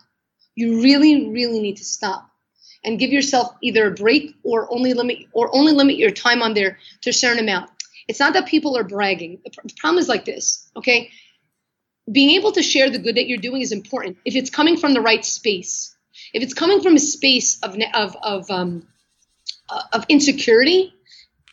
[0.56, 2.30] You really, really need to stop
[2.84, 6.56] and give yourself either a break or only limit or only limit your time on
[6.56, 7.70] there to a certain amount.
[8.08, 9.40] It's not that people are bragging.
[9.44, 11.12] The problem is like this, okay?
[12.12, 14.94] Being able to share the good that you're doing is important if it's coming from
[14.94, 15.96] the right space.
[16.34, 18.88] If it's coming from a space of of of um,
[19.70, 20.94] uh, of insecurity,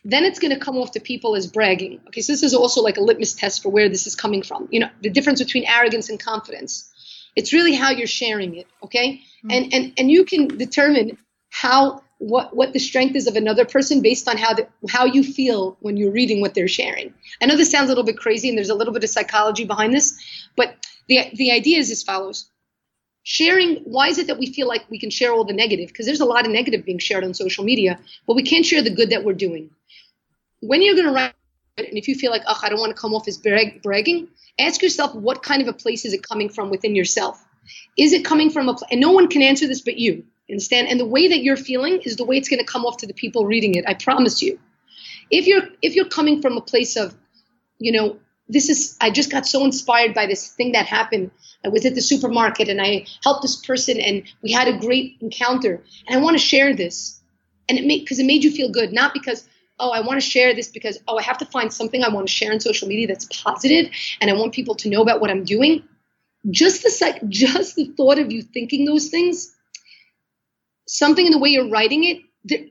[0.05, 2.00] then it's going to come off to people as bragging.
[2.09, 4.68] Okay, so this is also like a litmus test for where this is coming from.
[4.70, 6.90] You know, the difference between arrogance and confidence.
[7.37, 8.66] It's really how you're sharing it.
[8.83, 9.50] Okay, mm-hmm.
[9.50, 11.18] and and and you can determine
[11.50, 15.22] how what what the strength is of another person based on how the, how you
[15.22, 17.12] feel when you're reading what they're sharing.
[17.40, 19.64] I know this sounds a little bit crazy, and there's a little bit of psychology
[19.64, 20.14] behind this,
[20.57, 20.74] but
[21.09, 22.48] the the idea is as follows:
[23.24, 25.88] sharing why is it that we feel like we can share all the negative?
[25.88, 28.82] Because there's a lot of negative being shared on social media but we can't share
[28.82, 29.70] the good that we're doing.
[30.60, 31.34] When you're going to write
[31.76, 34.28] and if you feel like oh i don't want to come off as brag- bragging
[34.60, 37.44] ask yourself what kind of a place is it coming from within yourself?
[37.98, 40.88] Is it coming from a place and no one can answer this but you understand?
[40.88, 43.06] And the way that you're feeling is the way it's going to come off to
[43.06, 44.58] the people reading it i promise you.
[45.30, 47.16] If you're if you're coming from a place of
[47.78, 51.30] you know this is i just got so inspired by this thing that happened
[51.64, 55.16] I was at the supermarket and I helped this person and we had a great
[55.20, 55.83] encounter.
[56.07, 57.20] And I want to share this.
[57.68, 59.48] And it made, because it made you feel good, not because,
[59.80, 62.26] oh, I want to share this because, oh, I have to find something I want
[62.26, 65.30] to share on social media that's positive and I want people to know about what
[65.30, 65.83] I'm doing.
[66.50, 69.54] Just the, just the thought of you thinking those things,
[70.87, 72.20] something in the way you're writing it,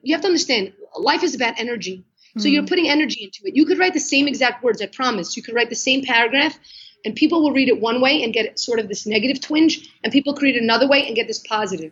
[0.04, 2.06] you have to understand life is about energy.
[2.38, 3.56] So mm you're putting energy into it.
[3.56, 5.38] You could write the same exact words, I promise.
[5.38, 6.58] You could write the same paragraph,
[7.06, 10.12] and people will read it one way and get sort of this negative twinge, and
[10.12, 11.92] people could read it another way and get this positive.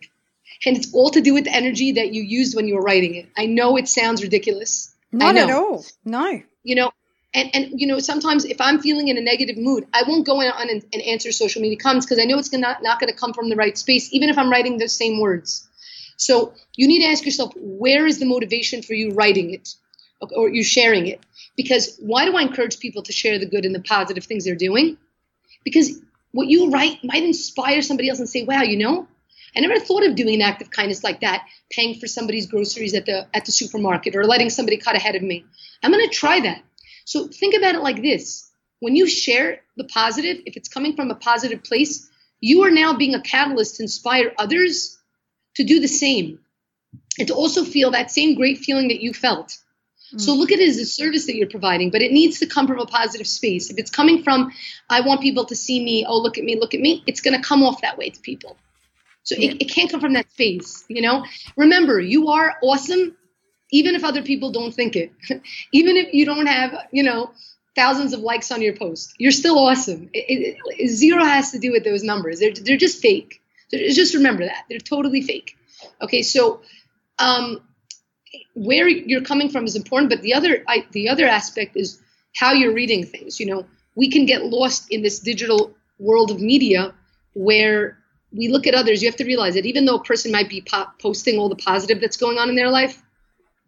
[0.66, 3.16] And it's all to do with the energy that you used when you were writing
[3.16, 3.28] it.
[3.38, 4.94] I know it sounds ridiculous.
[5.12, 5.86] Not at all.
[6.06, 6.42] No.
[6.64, 6.92] You know,
[7.34, 10.42] and, and you know, sometimes if I'm feeling in a negative mood, I won't go
[10.42, 13.12] on and, and answer social media comments because I know it's gonna, not, not going
[13.12, 15.68] to come from the right space, even if I'm writing the same words.
[16.18, 19.76] So you need to ask yourself, where is the motivation for you writing it
[20.34, 21.20] or you're sharing it?
[21.56, 24.56] Because why do I encourage people to share the good and the positive things they're
[24.56, 24.98] doing?
[25.64, 26.00] Because
[26.32, 29.08] what you write might inspire somebody else and say, wow, you know,
[29.56, 32.94] I never thought of doing an act of kindness like that, paying for somebody's groceries
[32.94, 35.46] at the at the supermarket or letting somebody cut ahead of me.
[35.84, 36.64] I'm going to try that.
[37.06, 38.50] So think about it like this.
[38.80, 42.94] When you share the positive, if it's coming from a positive place, you are now
[42.94, 44.98] being a catalyst to inspire others
[45.56, 46.40] to do the same
[47.20, 49.58] and to also feel that same great feeling that you felt.
[50.18, 52.68] So look at it as a service that you're providing, but it needs to come
[52.68, 53.70] from a positive space.
[53.70, 54.52] If it's coming from,
[54.90, 57.40] I want people to see me, oh, look at me, look at me, it's going
[57.40, 58.58] to come off that way to people.
[59.24, 59.52] So yeah.
[59.52, 61.26] it, it can't come from that space, you know?
[61.56, 63.16] Remember, you are awesome,
[63.72, 65.14] even if other people don't think it.
[65.72, 67.32] even if you don't have, you know,
[67.76, 70.10] thousands of likes on your post, you're still awesome.
[70.14, 72.40] It, it, zero has to do with those numbers.
[72.40, 73.42] They're, they're just fake.
[73.70, 74.66] So just remember that.
[74.70, 75.56] They're totally fake.
[76.02, 76.62] Okay, so
[77.18, 77.62] um,
[78.56, 82.02] where you're coming from is important, but the other I, the other aspect is
[82.36, 83.40] how you're reading things.
[83.40, 83.66] You know,
[83.96, 86.94] we can get lost in this digital world of media
[87.34, 87.98] where
[88.32, 89.02] we look at others.
[89.02, 91.56] You have to realize that even though a person might be po- posting all the
[91.56, 93.04] positive that's going on in their life,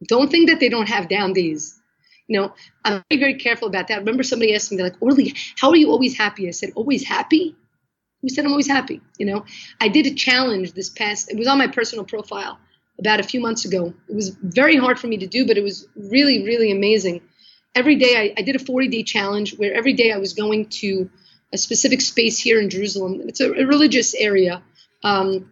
[0.08, 1.80] Don't think that they don't have down days.
[2.28, 2.54] You know,
[2.86, 3.96] I'm very, very careful about that.
[3.96, 6.48] I remember somebody asked me, like, Orly, how are you always happy?
[6.48, 7.56] I said, always happy?
[8.22, 9.02] Who said I'm always happy?
[9.20, 9.46] You know,
[9.82, 12.60] I did a challenge this past, it was on my personal profile
[13.00, 13.94] about a few months ago.
[14.08, 17.22] It was very hard for me to do, but it was really, really amazing.
[17.76, 20.68] Every day I, I did a 40 day challenge where every day I was going
[20.82, 21.10] to
[21.54, 23.22] a specific space here in Jerusalem.
[23.28, 24.62] It's a, a religious area,
[25.04, 25.52] um,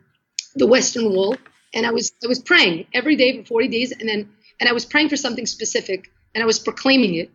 [0.55, 1.35] the Western Wall,
[1.73, 4.29] and I was I was praying every day for 40 days, and then
[4.59, 7.31] and I was praying for something specific, and I was proclaiming it.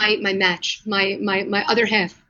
[0.00, 2.20] My my match, my my my other half,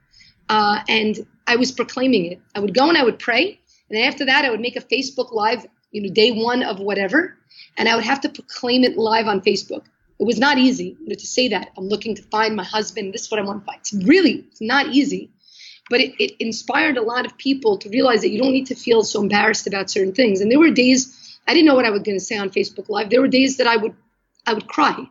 [0.49, 1.15] uh, and
[1.45, 2.41] I was proclaiming it.
[2.55, 3.59] I would go and I would pray,
[3.89, 7.37] and after that I would make a Facebook live, you know, day one of whatever,
[7.77, 9.85] and I would have to proclaim it live on Facebook.
[10.19, 11.69] It was not easy you know, to say that.
[11.77, 13.13] I'm looking to find my husband.
[13.13, 13.79] This is what I want to find.
[13.79, 15.29] It's really it's not easy.
[15.89, 18.75] But it, it inspired a lot of people to realize that you don't need to
[18.75, 20.41] feel so embarrassed about certain things.
[20.41, 22.89] And there were days I didn't know what I was going to say on Facebook
[22.89, 23.09] Live.
[23.09, 23.95] There were days that I would
[24.45, 25.07] I would cry,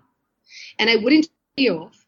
[0.78, 2.04] and I wouldn't be off.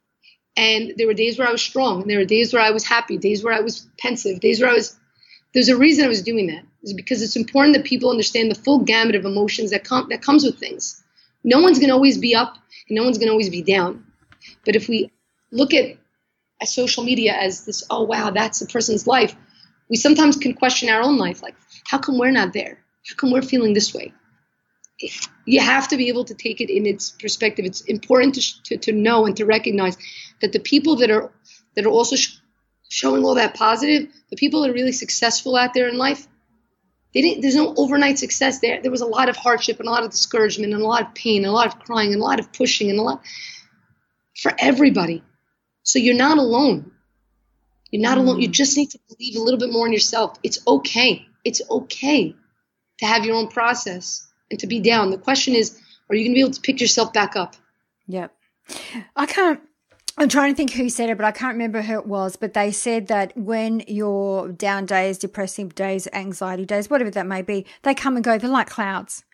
[0.57, 2.85] And there were days where I was strong, and there were days where I was
[2.85, 4.97] happy, days where I was pensive, days where I was.
[5.55, 6.65] There's a reason I was doing that.
[6.83, 10.23] It's because it's important that people understand the full gamut of emotions that come that
[10.23, 11.03] comes with things.
[11.45, 12.57] No one's going to always be up
[12.89, 14.05] and no one's going to always be down.
[14.65, 15.11] But if we
[15.51, 15.97] look at,
[16.61, 19.35] at social media as this, oh, wow, that's a person's life,
[19.89, 21.43] we sometimes can question our own life.
[21.43, 21.55] Like,
[21.87, 22.79] how come we're not there?
[23.09, 24.13] How come we're feeling this way?
[25.45, 27.65] You have to be able to take it in its perspective.
[27.65, 29.97] It's important to, to, to know and to recognize
[30.41, 31.31] that the people that are
[31.77, 32.39] that are also sh-
[32.89, 36.27] showing all that positive, the people that are really successful out there in life,
[37.15, 38.83] they didn't, there's no overnight success there.
[38.83, 41.15] There was a lot of hardship and a lot of discouragement and a lot of
[41.15, 43.23] pain and a lot of crying and a lot of pushing and a lot
[44.37, 45.23] for everybody.
[45.83, 46.93] So you're not alone.
[47.91, 48.23] You're not mm.
[48.23, 48.41] alone.
[48.41, 48.53] You mm.
[48.53, 50.39] just need to believe a little bit more in yourself.
[50.43, 51.27] It's okay.
[51.45, 52.35] It's okay
[52.99, 55.11] to have your own process and to be down.
[55.11, 55.81] The question is,
[56.11, 57.57] are you going to be able to pick yourself back up?
[58.07, 58.35] Yep.
[59.17, 59.61] I can't
[60.21, 62.35] I'm trying to think who said it, but I can't remember who it was.
[62.35, 67.41] But they said that when your down days, depressing days, anxiety days, whatever that may
[67.41, 68.37] be, they come and go.
[68.37, 69.25] They're like clouds.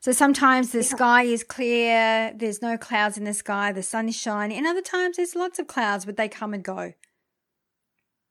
[0.00, 0.84] So sometimes the yeah.
[0.84, 4.82] sky is clear, there's no clouds in the sky, the sun is shining, and other
[4.82, 6.92] times there's lots of clouds, but they come and go.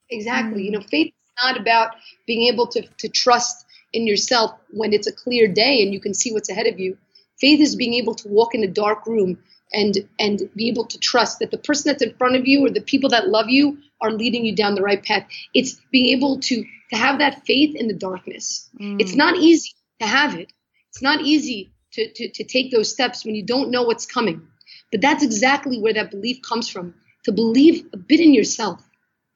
[0.09, 0.61] Exactly.
[0.61, 0.65] Mm.
[0.65, 5.07] You know, faith is not about being able to, to trust in yourself when it's
[5.07, 6.97] a clear day and you can see what's ahead of you.
[7.39, 9.37] Faith is being able to walk in a dark room
[9.73, 12.69] and and be able to trust that the person that's in front of you or
[12.69, 15.27] the people that love you are leading you down the right path.
[15.53, 18.69] It's being able to to have that faith in the darkness.
[18.79, 19.01] Mm.
[19.01, 20.51] it's not easy to have it.
[20.89, 24.47] It's not easy to, to to take those steps when you don't know what's coming.
[24.91, 26.93] But that's exactly where that belief comes from
[27.23, 28.81] to believe a bit in yourself.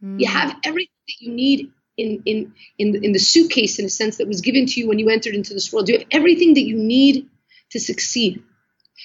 [0.04, 0.20] Mm.
[0.20, 3.90] you have everything that you need in in in the, in the suitcase in a
[3.90, 5.90] sense that was given to you when you entered into this world.
[5.90, 7.28] You have everything that you need
[7.72, 8.44] to succeed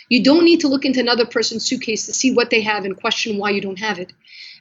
[0.08, 2.96] you don't need to look into another person's suitcase to see what they have and
[2.96, 4.12] question why you don't have it.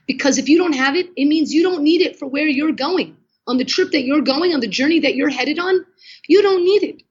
[0.07, 2.71] Because if you don't have it, it means you don't need it for where you're
[2.71, 3.17] going.
[3.47, 5.85] On the trip that you're going, on the journey that you're headed on,
[6.27, 7.03] you don't need it.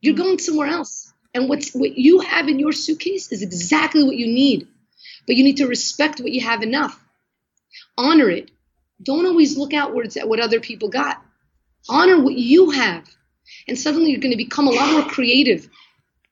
[0.00, 1.12] You're going somewhere else.
[1.34, 4.68] And what's, what you have in your suitcase is exactly what you need.
[5.26, 7.02] But you need to respect what you have enough.
[7.98, 8.50] Honor it.
[9.02, 11.22] Don't always look outwards at what other people got.
[11.88, 13.06] Honor what you have.
[13.68, 15.68] And suddenly you're going to become a lot more creative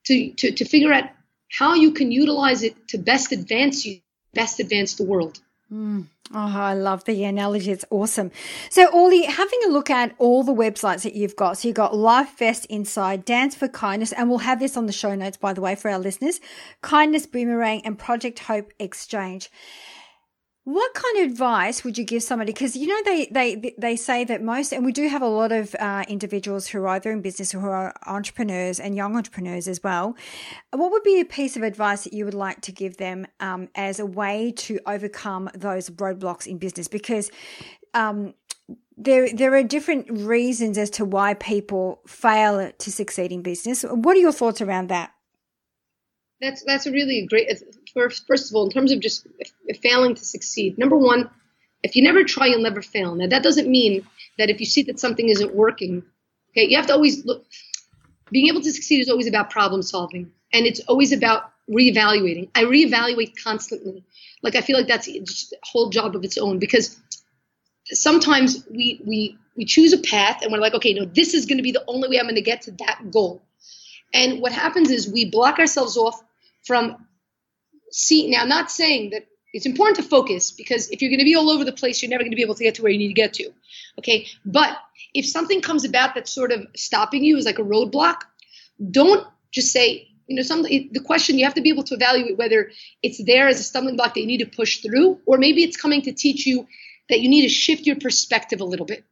[0.06, 1.04] to, to, to figure out
[1.50, 4.00] how you can utilize it to best advance you,
[4.32, 5.40] best advance the world.
[5.72, 6.06] Mm.
[6.32, 7.70] Oh, I love the analogy.
[7.70, 8.30] It's awesome.
[8.70, 11.58] So, Orly, having a look at all the websites that you've got.
[11.58, 14.92] So, you've got Life Vest Inside, Dance for Kindness, and we'll have this on the
[14.92, 16.40] show notes, by the way, for our listeners
[16.80, 19.50] Kindness Boomerang and Project Hope Exchange.
[20.64, 22.50] What kind of advice would you give somebody?
[22.50, 25.52] Because you know they they they say that most, and we do have a lot
[25.52, 29.68] of uh, individuals who are either in business or who are entrepreneurs and young entrepreneurs
[29.68, 30.16] as well.
[30.70, 33.68] What would be a piece of advice that you would like to give them um,
[33.74, 36.88] as a way to overcome those roadblocks in business?
[36.88, 37.30] Because
[37.92, 38.32] um,
[38.96, 43.82] there there are different reasons as to why people fail to succeed in business.
[43.82, 45.12] What are your thoughts around that?
[46.40, 47.50] That's that's a really great.
[47.94, 49.26] First, first of all, in terms of just
[49.82, 51.30] failing to succeed, number one,
[51.82, 53.14] if you never try, you'll never fail.
[53.14, 54.06] Now that doesn't mean
[54.38, 56.02] that if you see that something isn't working,
[56.50, 57.44] okay, you have to always look.
[58.30, 62.50] Being able to succeed is always about problem solving, and it's always about reevaluating.
[62.54, 64.04] I reevaluate constantly.
[64.42, 66.98] Like I feel like that's just a whole job of its own because
[67.86, 71.58] sometimes we we we choose a path and we're like, okay, no, this is going
[71.58, 73.42] to be the only way I'm going to get to that goal.
[74.12, 76.20] And what happens is we block ourselves off
[76.64, 77.06] from
[77.94, 81.30] see now I'm not saying that it's important to focus because if you're going to
[81.32, 82.92] be all over the place you're never going to be able to get to where
[82.92, 83.50] you need to get to
[83.98, 84.76] okay but
[85.20, 88.18] if something comes about that's sort of stopping you is like a roadblock
[88.90, 89.24] don't
[89.58, 89.88] just say
[90.26, 92.60] You know, some the question you have to be able to evaluate whether
[93.02, 95.76] it's there as a stumbling block that you need to push through, or maybe it's
[95.76, 96.66] coming to teach you
[97.10, 99.04] that you need to shift your perspective a little bit.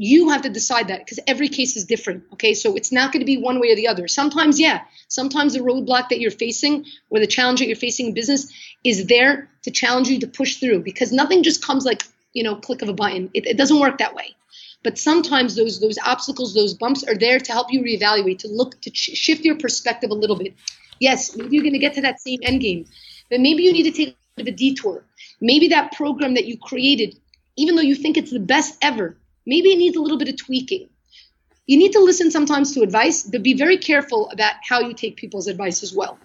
[0.00, 2.22] You have to decide that because every case is different.
[2.34, 4.06] Okay, so it's not going to be one way or the other.
[4.06, 8.14] Sometimes, yeah, sometimes the roadblock that you're facing or the challenge that you're facing in
[8.14, 8.52] business
[8.84, 12.54] is there to challenge you to push through because nothing just comes like you know
[12.54, 13.28] click of a button.
[13.34, 14.36] It, it doesn't work that way.
[14.84, 18.80] But sometimes those those obstacles, those bumps are there to help you reevaluate, to look
[18.82, 20.54] to shift your perspective a little bit.
[21.00, 22.86] Yes, maybe you're going to get to that same end game,
[23.30, 25.04] but maybe you need to take a detour.
[25.40, 27.18] Maybe that program that you created,
[27.56, 29.16] even though you think it's the best ever,
[29.48, 30.88] maybe it needs a little bit of tweaking.
[31.66, 35.16] You need to listen sometimes to advice, but be very careful about how you take
[35.16, 36.18] people's advice as well.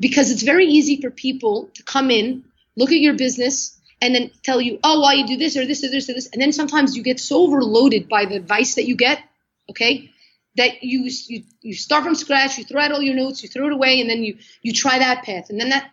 [0.00, 2.44] Because it's very easy for people to come in,
[2.76, 5.84] look at your business, and then tell you, oh, why you do this or this
[5.84, 6.28] or this or this.
[6.32, 9.22] And then sometimes you get so overloaded by the advice that you get,
[9.70, 10.10] okay,
[10.56, 13.66] that you, you you start from scratch, you throw out all your notes, you throw
[13.66, 15.50] it away, and then you you try that path.
[15.50, 15.90] And then that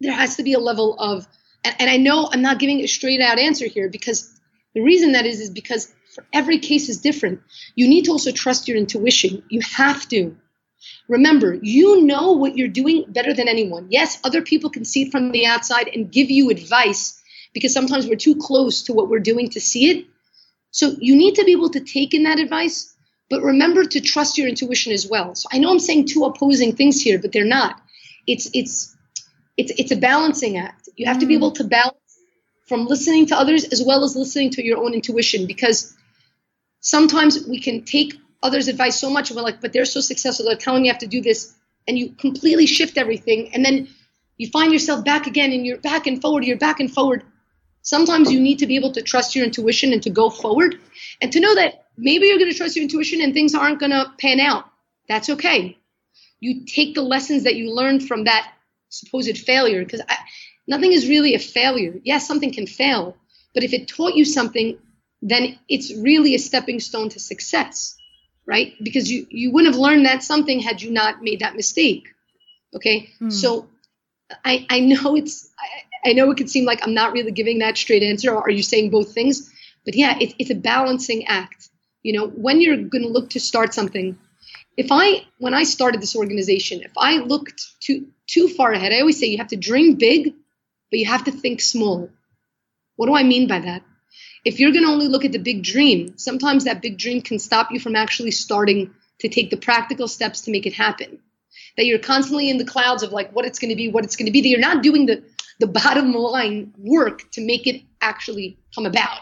[0.00, 1.26] there has to be a level of
[1.64, 4.35] and, and I know I'm not giving a straight out answer here because
[4.76, 7.40] the reason that is is because for every case is different.
[7.76, 9.42] You need to also trust your intuition.
[9.48, 10.36] You have to.
[11.08, 13.86] Remember, you know what you're doing better than anyone.
[13.88, 17.18] Yes, other people can see it from the outside and give you advice
[17.54, 20.06] because sometimes we're too close to what we're doing to see it.
[20.72, 22.94] So you need to be able to take in that advice,
[23.30, 25.34] but remember to trust your intuition as well.
[25.34, 27.80] So I know I'm saying two opposing things here, but they're not.
[28.26, 28.94] It's it's
[29.56, 30.90] it's it's a balancing act.
[30.96, 31.38] You have to be mm.
[31.38, 32.05] able to balance
[32.66, 35.96] from listening to others as well as listening to your own intuition because
[36.80, 40.46] sometimes we can take others' advice so much and we're like, but they're so successful,
[40.46, 41.54] they're telling you have to do this,
[41.88, 43.88] and you completely shift everything, and then
[44.36, 47.22] you find yourself back again and you're back and forward, you're back and forward.
[47.82, 50.78] Sometimes you need to be able to trust your intuition and to go forward
[51.22, 53.92] and to know that maybe you're going to trust your intuition and things aren't going
[53.92, 54.64] to pan out.
[55.08, 55.78] That's okay.
[56.40, 58.52] You take the lessons that you learned from that
[58.88, 60.02] supposed failure because
[60.66, 61.94] nothing is really a failure.
[62.04, 63.16] Yes, something can fail,
[63.54, 64.78] but if it taught you something,
[65.22, 67.96] then it's really a stepping stone to success
[68.46, 68.72] right?
[68.82, 72.08] Because you, you wouldn't have learned that something had you not made that mistake.
[72.74, 73.10] Okay.
[73.20, 73.32] Mm.
[73.32, 73.68] So
[74.44, 77.58] I, I know it's, I, I, know it could seem like I'm not really giving
[77.58, 78.32] that straight answer.
[78.32, 79.52] Or are you saying both things?
[79.84, 81.68] But yeah, it, it's a balancing act.
[82.02, 84.16] You know, when you're going to look to start something,
[84.76, 89.00] if I, when I started this organization, if I looked too, too far ahead, I
[89.00, 90.34] always say you have to dream big,
[90.90, 92.10] but you have to think small.
[92.96, 93.82] What do I mean by that?
[94.46, 97.40] if you're going to only look at the big dream, sometimes that big dream can
[97.40, 101.18] stop you from actually starting to take the practical steps to make it happen.
[101.76, 104.14] That you're constantly in the clouds of like what it's going to be, what it's
[104.14, 105.24] going to be, that you're not doing the,
[105.58, 109.18] the bottom line work to make it actually come about.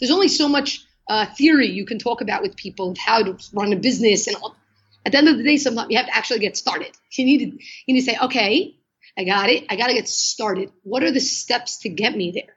[0.00, 3.36] There's only so much uh, theory you can talk about with people of how to
[3.52, 4.56] run a business and all.
[5.04, 6.92] At the end of the day, sometimes you have to actually get started.
[7.12, 8.74] You need to, you need to say, okay,
[9.16, 9.64] I got it.
[9.68, 10.70] I got to get started.
[10.82, 12.56] What are the steps to get me there?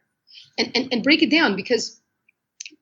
[0.57, 1.99] And, and, and break it down because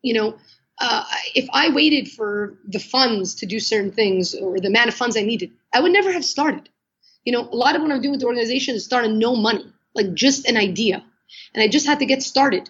[0.03, 0.38] you know,
[0.80, 1.03] uh,
[1.34, 5.17] if I waited for the funds to do certain things or the amount of funds
[5.17, 6.69] I needed, I would never have started.
[7.24, 9.65] You know, a lot of what I'm doing with the organization is starting no money,
[9.95, 11.03] like just an idea.
[11.53, 12.69] And I just had to get started,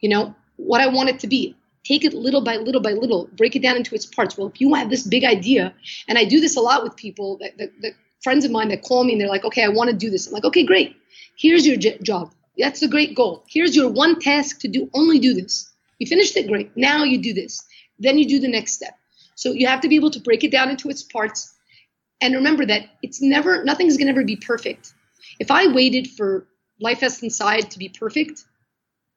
[0.00, 1.56] you know, what I want it to be.
[1.84, 4.36] Take it little by little by little, break it down into its parts.
[4.36, 5.74] Well, if you have this big idea,
[6.06, 7.92] and I do this a lot with people, that, that, that
[8.22, 10.26] friends of mine that call me and they're like, okay, I want to do this.
[10.26, 10.96] I'm like, okay, great.
[11.36, 12.32] Here's your j- job.
[12.56, 13.44] That's a great goal.
[13.48, 14.90] Here's your one task to do.
[14.92, 15.70] Only do this.
[15.98, 16.76] You finished it, great.
[16.76, 17.64] Now you do this.
[17.98, 18.94] Then you do the next step.
[19.34, 21.54] So you have to be able to break it down into its parts.
[22.20, 24.92] And remember that it's never, nothing's going to ever be perfect.
[25.38, 26.48] If I waited for
[26.80, 28.44] Life Vest Inside to be perfect,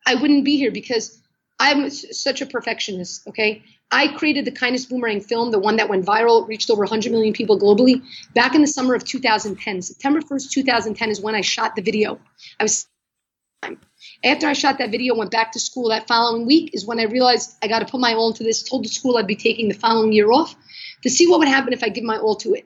[0.05, 1.19] I wouldn't be here because
[1.59, 3.27] I'm such a perfectionist.
[3.27, 3.63] Okay.
[3.91, 7.33] I created the Kindness Boomerang film, the one that went viral, reached over 100 million
[7.33, 8.01] people globally,
[8.33, 9.81] back in the summer of 2010.
[9.81, 12.19] September 1st, 2010 is when I shot the video.
[12.59, 12.87] I was
[14.23, 17.03] after I shot that video, went back to school that following week is when I
[17.03, 18.63] realized I got to put my all into this.
[18.63, 20.55] Told the school I'd be taking the following year off
[21.03, 22.65] to see what would happen if I give my all to it.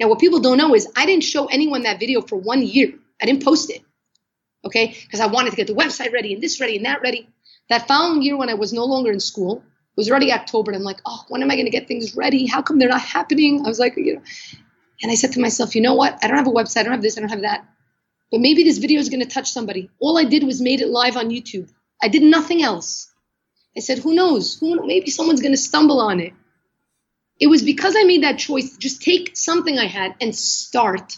[0.00, 2.94] Now, what people don't know is I didn't show anyone that video for one year.
[3.20, 3.82] I didn't post it,
[4.64, 7.28] okay, because I wanted to get the website ready and this ready and that ready.
[7.68, 9.62] That following year, when I was no longer in school,
[9.96, 12.16] it was already October, and I'm like, oh, when am I going to get things
[12.16, 12.46] ready?
[12.46, 13.64] How come they're not happening?
[13.64, 14.22] I was like, you know,
[15.02, 16.18] and I said to myself, you know what?
[16.22, 16.80] I don't have a website.
[16.80, 17.16] I don't have this.
[17.16, 17.66] I don't have that
[18.34, 19.90] but maybe this video is going to touch somebody.
[20.00, 21.70] All I did was made it live on YouTube.
[22.02, 23.12] I did nothing else.
[23.76, 24.58] I said, who knows?
[24.58, 26.32] Who, maybe someone's going to stumble on it.
[27.38, 31.16] It was because I made that choice, just take something I had and start.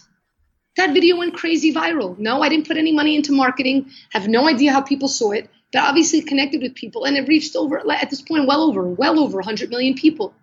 [0.75, 2.15] That video went crazy viral.
[2.19, 5.49] No, I didn't put any money into marketing, have no idea how people saw it,
[5.73, 7.05] but obviously connected with people.
[7.05, 10.33] And it reached over, at this point, well over, well over 100 million people.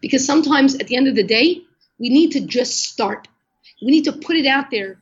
[0.00, 1.62] Because sometimes at the end of the day,
[1.98, 3.28] we need to just start.
[3.80, 4.98] We need to put it out there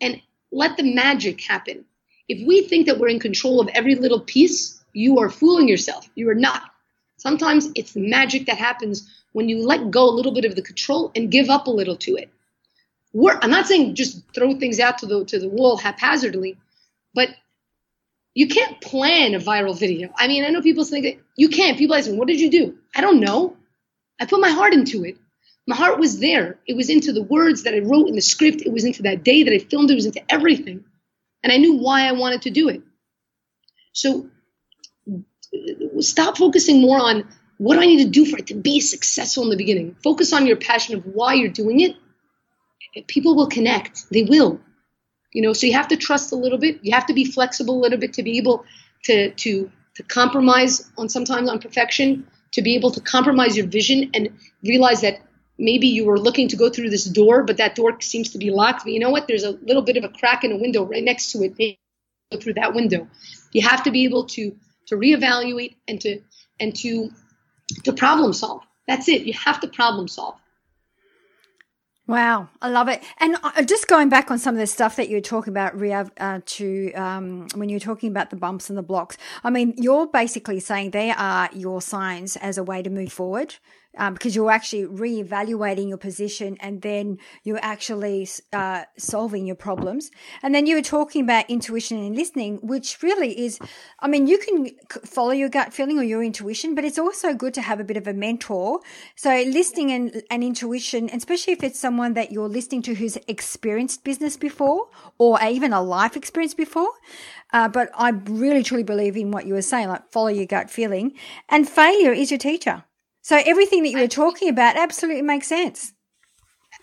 [0.00, 0.20] and
[0.52, 1.84] let the magic happen.
[2.28, 6.08] If we think that we're in control of every little piece, you are fooling yourself.
[6.14, 6.62] You are not.
[7.16, 10.62] Sometimes it's the magic that happens when you let go a little bit of the
[10.62, 12.30] control and give up a little to it.
[13.12, 16.56] We're, I'm not saying just throw things out to the to the wall haphazardly,
[17.14, 17.28] but
[18.34, 20.10] you can't plan a viral video.
[20.16, 21.78] I mean, I know people think that you can't.
[21.78, 23.56] People ask me, "What did you do?" I don't know.
[24.20, 25.16] I put my heart into it.
[25.66, 26.58] My heart was there.
[26.66, 28.62] It was into the words that I wrote in the script.
[28.62, 29.90] It was into that day that I filmed.
[29.90, 30.84] It was into everything,
[31.42, 32.82] and I knew why I wanted to do it.
[33.92, 34.30] So
[36.00, 37.28] stop focusing more on
[37.58, 39.96] what do I need to do for it to be successful in the beginning.
[40.02, 41.96] Focus on your passion of why you're doing it.
[43.06, 44.08] People will connect.
[44.10, 44.60] They will.
[45.32, 46.80] You know, so you have to trust a little bit.
[46.82, 48.64] You have to be flexible a little bit to be able
[49.04, 54.10] to to to compromise on sometimes on perfection, to be able to compromise your vision
[54.14, 54.30] and
[54.62, 55.20] realize that
[55.58, 58.50] maybe you were looking to go through this door, but that door seems to be
[58.50, 58.84] locked.
[58.84, 59.28] But you know what?
[59.28, 61.56] There's a little bit of a crack in a window right next to it.
[62.32, 63.08] Go through that window.
[63.52, 64.56] You have to be able to
[64.86, 66.20] to reevaluate and to
[66.58, 67.10] and to
[67.84, 68.62] to problem solve.
[68.88, 69.22] That's it.
[69.22, 70.34] You have to problem solve.
[72.10, 73.04] Wow, I love it.
[73.18, 75.80] And uh, just going back on some of the stuff that you were talking about,
[76.18, 79.16] uh, to um, when you were talking about the bumps and the blocks.
[79.44, 83.54] I mean, you're basically saying they are your signs as a way to move forward
[83.98, 90.10] um, because you're actually reevaluating your position and then you're actually uh, solving your problems.
[90.42, 93.58] And then you were talking about intuition and listening, which really is,
[93.98, 94.70] I mean, you can
[95.04, 97.96] follow your gut feeling or your intuition, but it's also good to have a bit
[97.96, 98.80] of a mentor.
[99.16, 104.04] So listening and, and intuition, especially if it's someone that you're listening to who's experienced
[104.04, 104.88] business before
[105.18, 106.90] or even a life experience before.
[107.52, 110.70] Uh, but I really truly believe in what you were saying, like follow your gut
[110.70, 111.14] feeling.
[111.48, 112.84] And failure is your teacher.
[113.22, 115.92] So everything that you were talking about absolutely makes sense.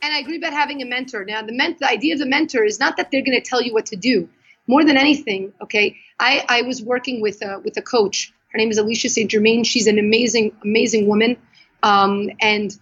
[0.02, 1.26] And I agree about having a mentor.
[1.26, 3.62] Now, the, ment- the idea of the mentor is not that they're going to tell
[3.62, 4.30] you what to do.
[4.68, 8.34] More than anything, okay, I, I was working with a, with a coach.
[8.52, 9.32] Her name is Alicia St.
[9.32, 9.64] Germain.
[9.64, 11.38] She's an amazing, amazing woman.
[11.84, 12.78] Um, and,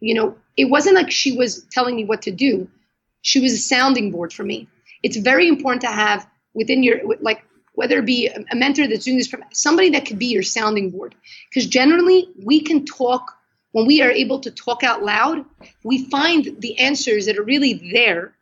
[0.00, 2.68] you know, it wasn't like she was telling me what to do.
[3.22, 4.68] She was a sounding board for me.
[5.02, 7.44] It's very important to have within your, like,
[7.74, 10.90] whether it be a mentor that's doing this from somebody that could be your sounding
[10.90, 11.14] board.
[11.48, 13.36] Because generally, we can talk
[13.72, 15.44] when we are able to talk out loud,
[15.84, 18.34] we find the answers that are really there.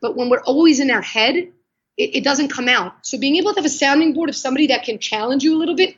[0.00, 1.52] But when we're always in our head, it,
[1.96, 2.94] it doesn't come out.
[3.02, 5.58] So being able to have a sounding board of somebody that can challenge you a
[5.58, 5.96] little bit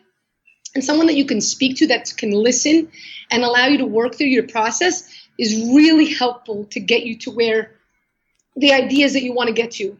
[0.74, 2.90] and someone that you can speak to that can listen
[3.30, 7.30] and allow you to work through your process is really helpful to get you to
[7.30, 7.72] where
[8.56, 9.96] the ideas that you want to get to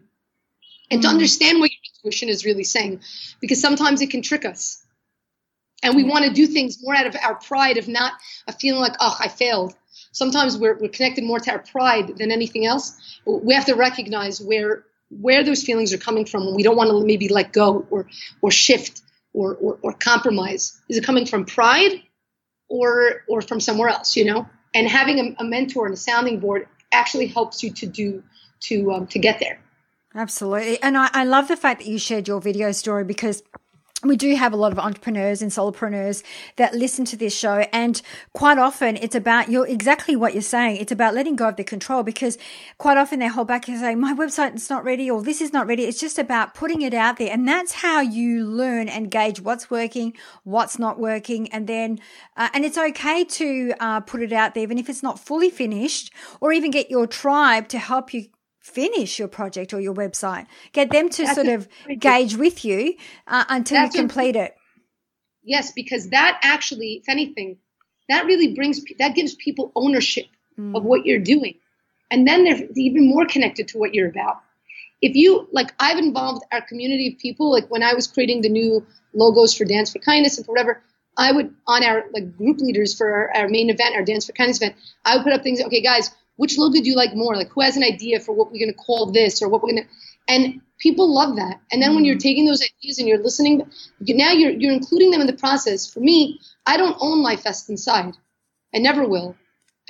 [0.91, 1.13] and to mm.
[1.13, 1.71] understand what
[2.05, 3.01] intuition is really saying
[3.41, 4.83] because sometimes it can trick us.
[5.83, 8.15] And we want to do things more out of our pride of not
[8.49, 9.75] a feeling like oh i failed.
[10.13, 13.21] Sometimes we're, we're connected more to our pride than anything else.
[13.27, 16.91] We have to recognize where where those feelings are coming from and we don't want
[16.91, 18.09] to maybe let go or
[18.43, 20.81] or shift or, or, or compromise.
[20.89, 22.03] Is it coming from pride
[22.69, 24.49] or or from somewhere else you know?
[24.75, 28.23] And having a, a mentor and a sounding board actually helps you to do
[28.61, 29.61] to um, to get there
[30.19, 30.83] Absolutely.
[30.83, 33.41] And I, I love the fact that you shared your video story because
[34.03, 36.25] we do have a lot of entrepreneurs and solopreneurs
[36.57, 38.01] that listen to this show and
[38.33, 41.65] quite often it's about you're exactly what you're saying it's about letting go of the
[41.65, 42.39] control because
[42.79, 45.53] quite often they hold back and say my website is not ready or this is
[45.53, 49.11] not ready it's just about putting it out there and that's how you learn and
[49.11, 51.99] gauge what's working what's not working and then
[52.37, 55.51] uh, and it's okay to uh, put it out there even if it's not fully
[55.51, 58.27] finished or even get your tribe to help you
[58.69, 60.47] finish your project or your website.
[60.73, 62.95] Get them to That's sort of gauge with you
[63.27, 64.55] uh, until That's you complete it.
[65.43, 67.59] Yes, because that actually, if anything,
[68.09, 70.27] that really brings that gives people ownership
[70.59, 70.77] mm.
[70.77, 71.55] of what you're doing,
[72.11, 74.43] and then they're even more connected to what you're about.
[75.01, 77.51] If you like, I've involved our community of people.
[77.53, 80.83] Like when I was creating the new logos for Dance for Kindness and for whatever,
[81.17, 84.33] I would on our like group leaders for our, our main event, our Dance for
[84.33, 85.61] Kindness event, I would put up things.
[85.61, 87.37] Okay, guys, which logo do you like more?
[87.37, 89.73] Like who has an idea for what we're going to call this or what we're
[89.73, 89.89] going to,
[90.29, 91.61] and people love that.
[91.73, 92.21] And then when you're mm.
[92.21, 93.69] taking those ideas and you're listening,
[94.01, 95.93] now you're, you're including them in the process.
[95.93, 98.15] For me, I don't own LifeVest Inside.
[98.73, 99.37] I never will.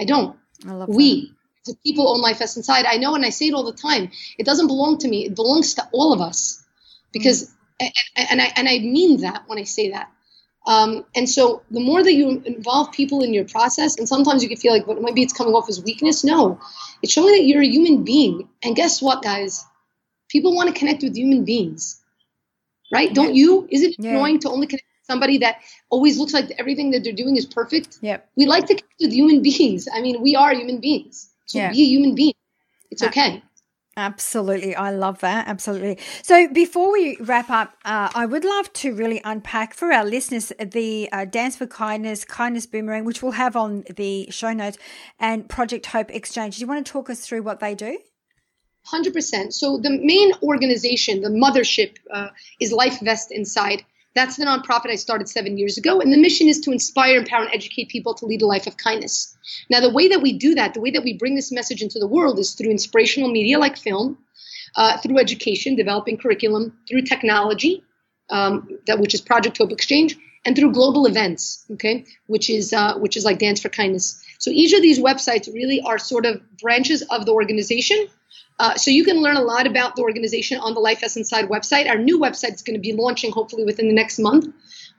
[0.00, 0.36] I don't.
[0.66, 1.34] I love we,
[1.66, 2.86] the people own LifeVest Inside.
[2.86, 4.10] I know and I say it all the time.
[4.38, 5.26] It doesn't belong to me.
[5.26, 6.64] It belongs to all of us
[7.12, 10.10] because, mm and, and I, and I mean that when I say that.
[10.66, 14.48] Um, and so the more that you involve people in your process, and sometimes you
[14.48, 16.24] can feel like, well, maybe it's coming off as weakness.
[16.24, 16.60] No,
[17.02, 18.48] it's showing that you're a human being.
[18.62, 19.64] And guess what, guys?
[20.28, 22.00] People want to connect with human beings,
[22.92, 23.14] right?
[23.14, 23.66] Don't you?
[23.70, 24.10] Is it yeah.
[24.10, 25.56] annoying to only connect with somebody that
[25.88, 27.98] always looks like everything that they're doing is perfect?
[28.02, 28.28] Yep.
[28.36, 29.88] We like to connect with human beings.
[29.92, 31.30] I mean, we are human beings.
[31.46, 31.72] So yeah.
[31.72, 32.34] be a human being.
[32.90, 33.42] It's okay.
[33.98, 34.76] Absolutely.
[34.76, 35.48] I love that.
[35.48, 35.98] Absolutely.
[36.22, 40.52] So before we wrap up, uh, I would love to really unpack for our listeners
[40.64, 44.78] the uh, Dance for Kindness, Kindness Boomerang, which we'll have on the show notes,
[45.18, 46.54] and Project Hope Exchange.
[46.56, 47.98] Do you want to talk us through what they do?
[48.86, 49.52] 100%.
[49.52, 52.28] So the main organization, the mothership, uh,
[52.60, 53.84] is Life Vest Inside.
[54.18, 56.00] That's the nonprofit I started seven years ago.
[56.00, 58.76] And the mission is to inspire, empower, and educate people to lead a life of
[58.76, 59.36] kindness.
[59.70, 62.00] Now, the way that we do that, the way that we bring this message into
[62.00, 64.18] the world is through inspirational media like film,
[64.74, 67.84] uh, through education, developing curriculum, through technology,
[68.28, 72.98] um, that which is Project Hope Exchange, and through global events, okay, which is uh,
[72.98, 74.20] which is like Dance for Kindness.
[74.38, 78.08] So each of these websites really are sort of branches of the organization
[78.58, 81.48] uh, so you can learn a lot about the organization on the Life Vest Inside
[81.48, 81.88] website.
[81.88, 84.46] Our new website is going to be launching hopefully within the next month.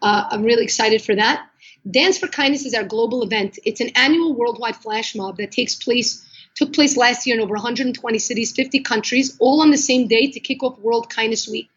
[0.01, 1.45] Uh, I'm really excited for that.
[1.89, 3.59] Dance for Kindness is our global event.
[3.65, 6.25] It's an annual worldwide flash mob that takes place
[6.55, 10.29] took place last year in over 120 cities, 50 countries, all on the same day
[10.31, 11.69] to kick off World Kindness Week.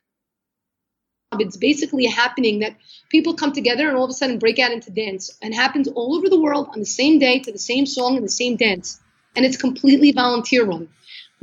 [1.38, 2.76] It's basically a happening that
[3.08, 6.16] people come together and all of a sudden break out into dance and happens all
[6.16, 9.00] over the world on the same day to the same song and the same dance.
[9.34, 10.88] And it's completely volunteer run.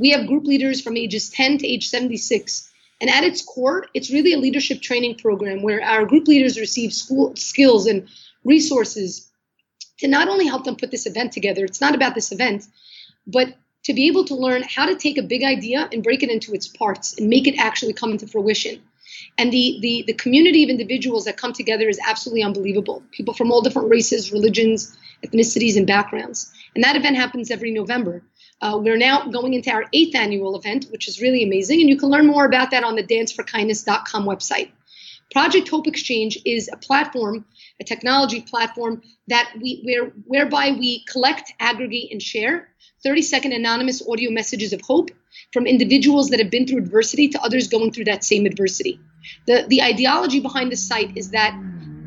[0.00, 2.68] We have group leaders from ages 10 to age 76.
[3.02, 6.94] And at its core, it's really a leadership training program where our group leaders receive
[6.94, 8.08] school skills and
[8.42, 9.30] resources
[9.98, 12.64] to not only help them put this event together, it's not about this event,
[13.26, 16.30] but to be able to learn how to take a big idea and break it
[16.30, 18.80] into its parts and make it actually come into fruition.
[19.36, 23.02] And the, the, the community of individuals that come together is absolutely unbelievable.
[23.12, 26.50] People from all different races, religions, ethnicities, and backgrounds.
[26.74, 28.22] And that event happens every November.
[28.60, 31.80] Uh, we're now going into our eighth annual event, which is really amazing.
[31.80, 34.70] And you can learn more about that on the danceforkindness.com website.
[35.32, 37.44] Project Hope Exchange is a platform,
[37.80, 42.68] a technology platform that we where whereby we collect, aggregate, and share
[43.04, 45.10] 30 second anonymous audio messages of hope
[45.52, 48.98] from individuals that have been through adversity to others going through that same adversity.
[49.46, 51.58] The the ideology behind the site is that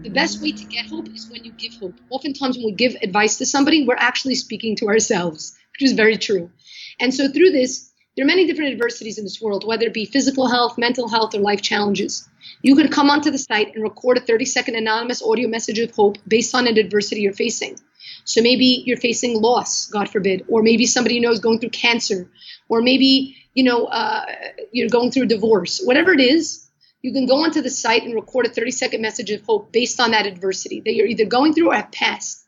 [0.04, 1.96] the best way to get hope is when you give hope.
[2.10, 6.18] Oftentimes when we give advice to somebody, we're actually speaking to ourselves which is very
[6.18, 6.52] true.
[7.00, 10.06] And so through this, there are many different adversities in this world, whether it be
[10.06, 12.30] physical health, mental health, or life challenges.
[12.62, 15.92] You can come onto the site and record a 30 second anonymous audio message of
[15.92, 17.80] hope based on an adversity you're facing.
[18.26, 21.72] So maybe you're facing loss, God forbid, or maybe somebody you know is going through
[21.72, 22.30] cancer,
[22.70, 24.26] or maybe you know uh,
[24.72, 25.82] you're going through divorce.
[25.84, 26.70] Whatever it is,
[27.02, 30.00] you can go onto the site and record a 30 second message of hope based
[30.00, 32.46] on that adversity that you're either going through or have passed.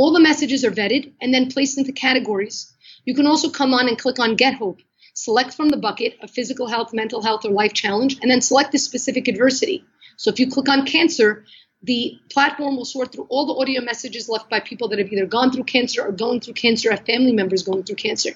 [0.00, 2.72] All the messages are vetted and then placed into categories.
[3.04, 4.80] You can also come on and click on Get Hope.
[5.12, 8.72] Select from the bucket of physical health, mental health, or life challenge, and then select
[8.72, 9.84] the specific adversity.
[10.16, 11.44] So if you click on cancer,
[11.82, 15.26] the platform will sort through all the audio messages left by people that have either
[15.26, 18.30] gone through cancer or going through cancer, have family members going through cancer.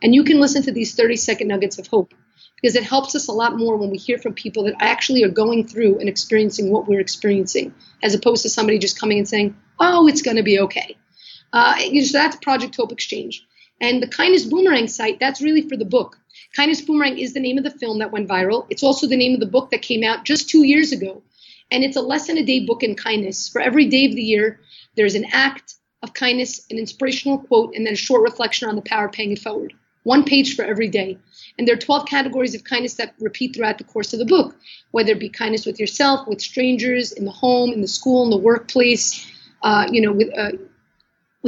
[0.00, 2.14] And you can listen to these 30 second nuggets of hope
[2.62, 5.30] because it helps us a lot more when we hear from people that actually are
[5.30, 9.56] going through and experiencing what we're experiencing, as opposed to somebody just coming and saying,
[9.80, 10.96] oh, it's going to be okay.
[11.52, 13.46] Uh, so that's Project Hope Exchange.
[13.80, 16.18] And the Kindness Boomerang site, that's really for the book.
[16.54, 18.66] Kindness Boomerang is the name of the film that went viral.
[18.70, 21.22] It's also the name of the book that came out just two years ago.
[21.70, 23.48] And it's a lesson a day book in kindness.
[23.48, 24.60] For every day of the year,
[24.96, 28.82] there's an act of kindness, an inspirational quote, and then a short reflection on the
[28.82, 29.74] power of paying it forward.
[30.04, 31.18] One page for every day.
[31.58, 34.56] And there are 12 categories of kindness that repeat throughout the course of the book,
[34.92, 38.30] whether it be kindness with yourself, with strangers, in the home, in the school, in
[38.30, 39.26] the workplace,
[39.62, 40.52] uh, you know, with uh,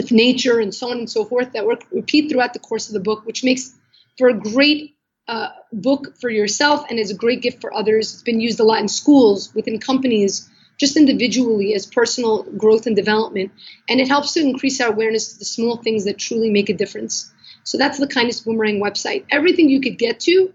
[0.01, 3.01] with nature and so on and so forth that repeat throughout the course of the
[3.01, 3.75] book, which makes
[4.17, 4.97] for a great
[5.29, 8.15] uh, book for yourself and is a great gift for others.
[8.15, 10.49] It's been used a lot in schools, within companies,
[10.79, 13.53] just individually as personal growth and development.
[13.91, 16.75] And it helps to increase our awareness to the small things that truly make a
[16.75, 17.31] difference.
[17.65, 19.27] So that's the Kindness Boomerang website.
[19.31, 20.55] Everything you could get to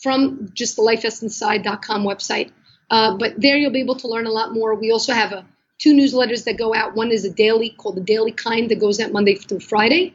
[0.00, 2.52] from just the lifevestinside.com website.
[2.88, 4.76] Uh, but there you'll be able to learn a lot more.
[4.76, 5.44] We also have a
[5.78, 6.94] two newsletters that go out.
[6.94, 10.14] One is a daily called the Daily Kind that goes out Monday through Friday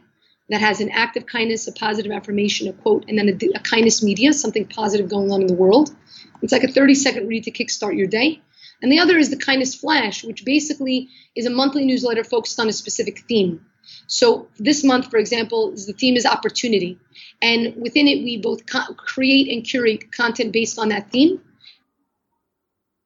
[0.50, 3.60] that has an act of kindness, a positive affirmation, a quote, and then a, a
[3.62, 5.96] kindness media, something positive going on in the world.
[6.42, 8.42] It's like a 30 second read to kickstart your day.
[8.82, 12.68] And the other is the Kindness Flash, which basically is a monthly newsletter focused on
[12.68, 13.64] a specific theme.
[14.08, 17.00] So this month, for example, the theme is opportunity.
[17.42, 21.42] And within it, we both co- create and curate content based on that theme.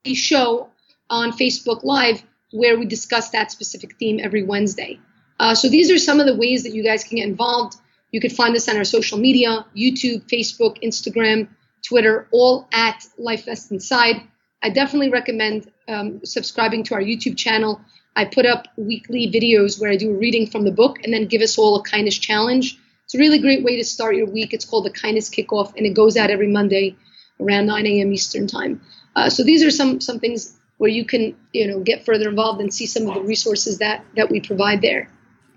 [0.05, 0.69] We show
[1.09, 4.99] on Facebook Live where we discuss that specific theme every Wednesday.
[5.39, 7.77] Uh, so these are some of the ways that you guys can get involved.
[8.11, 11.49] You can find us on our social media YouTube, Facebook, Instagram,
[11.85, 14.21] Twitter, all at Life Vest Inside.
[14.63, 17.81] I definitely recommend um, subscribing to our YouTube channel.
[18.15, 21.25] I put up weekly videos where I do a reading from the book and then
[21.25, 22.79] give us all a kindness challenge.
[23.03, 24.53] It's It's a really great way to start your week.
[24.53, 26.95] It's called the Kindness Kickoff, and it goes out every Monday
[27.39, 28.13] around 9 a.m.
[28.13, 28.81] Eastern Time.
[29.15, 32.61] Uh, so these are some some things where you can you know get further involved
[32.61, 35.09] and see some of the resources that that we provide there.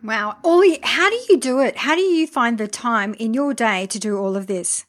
[0.03, 1.77] Wow, Orly, how do you do it?
[1.79, 4.87] How do you find the time in your day to do all of this?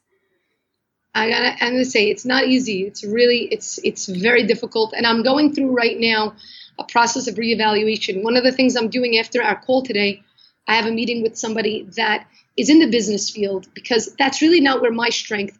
[1.15, 2.83] I gotta, I'm gonna say it's not easy.
[2.83, 6.35] It's really it's it's very difficult, and I'm going through right now
[6.77, 8.23] a process of reevaluation.
[8.23, 10.23] One of the things I'm doing after our call today,
[10.67, 14.61] I have a meeting with somebody that is in the business field because that's really
[14.61, 15.59] not where my strength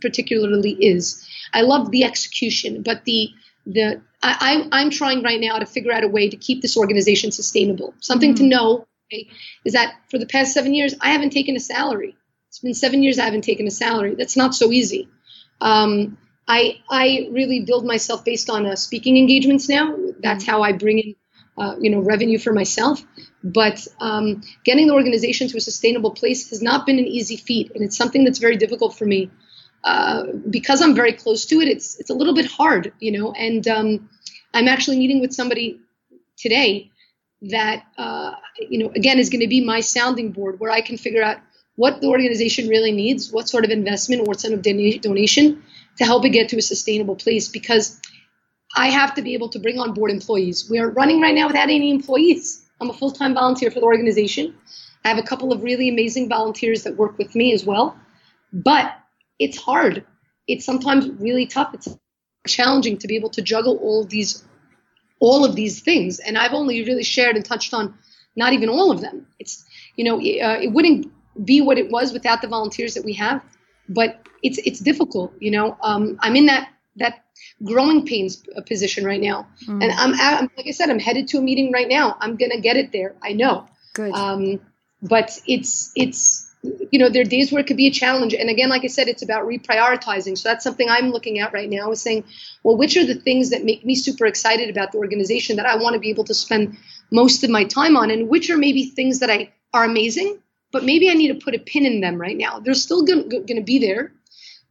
[0.00, 1.26] particularly is.
[1.52, 3.30] I love the execution, but the
[3.66, 7.32] the I, I'm trying right now to figure out a way to keep this organization
[7.32, 7.94] sustainable.
[8.00, 8.44] Something mm-hmm.
[8.44, 9.28] to know okay,
[9.64, 12.16] is that for the past seven years, I haven't taken a salary.
[12.48, 14.14] It's been seven years I haven't taken a salary.
[14.14, 15.08] That's not so easy.
[15.60, 16.16] Um,
[16.48, 19.96] I I really build myself based on uh, speaking engagements now.
[20.20, 20.50] That's mm-hmm.
[20.50, 21.16] how I bring in
[21.58, 23.02] uh, you know revenue for myself.
[23.42, 27.72] But um, getting the organization to a sustainable place has not been an easy feat,
[27.74, 29.30] and it's something that's very difficult for me.
[29.84, 33.32] Uh, because I'm very close to it, it's it's a little bit hard, you know.
[33.32, 34.08] And um,
[34.52, 35.80] I'm actually meeting with somebody
[36.36, 36.90] today
[37.42, 40.96] that uh, you know again is going to be my sounding board, where I can
[40.96, 41.38] figure out
[41.76, 45.62] what the organization really needs, what sort of investment, what sort of donation
[45.98, 47.48] to help it get to a sustainable place.
[47.48, 48.00] Because
[48.74, 50.68] I have to be able to bring on board employees.
[50.68, 52.64] We are running right now without any employees.
[52.80, 54.54] I'm a full time volunteer for the organization.
[55.04, 57.96] I have a couple of really amazing volunteers that work with me as well.
[58.52, 58.92] But
[59.38, 60.04] it's hard.
[60.46, 61.74] It's sometimes really tough.
[61.74, 61.88] It's
[62.46, 64.44] challenging to be able to juggle all of these
[65.18, 66.18] all of these things.
[66.18, 67.96] And I've only really shared and touched on
[68.36, 69.26] not even all of them.
[69.38, 69.64] It's
[69.96, 71.12] you know uh, it wouldn't
[71.44, 73.42] be what it was without the volunteers that we have,
[73.88, 75.32] but it's it's difficult.
[75.40, 77.24] You know, um, I'm in that that
[77.64, 79.82] growing pains position right now, mm.
[79.82, 82.16] and I'm, I'm like I said, I'm headed to a meeting right now.
[82.20, 83.14] I'm gonna get it there.
[83.22, 83.66] I know.
[83.94, 84.12] Good.
[84.12, 84.60] Um,
[85.02, 86.45] but it's it's
[86.90, 88.34] you know, there are days where it could be a challenge.
[88.34, 90.36] And again, like I said, it's about reprioritizing.
[90.36, 92.24] So that's something I'm looking at right now is saying,
[92.62, 95.76] well, which are the things that make me super excited about the organization that I
[95.76, 96.76] want to be able to spend
[97.10, 100.38] most of my time on, and which are maybe things that I are amazing,
[100.72, 102.60] but maybe I need to put a pin in them right now.
[102.60, 104.12] They're still going to be there,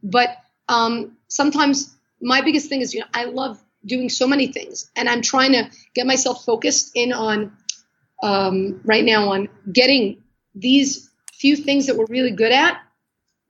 [0.02, 0.36] but
[0.68, 5.08] um, sometimes my biggest thing is, you know, I love doing so many things, and
[5.08, 7.56] I'm trying to get myself focused in on
[8.22, 10.22] um, right now on getting
[10.54, 12.80] these few things that we're really good at,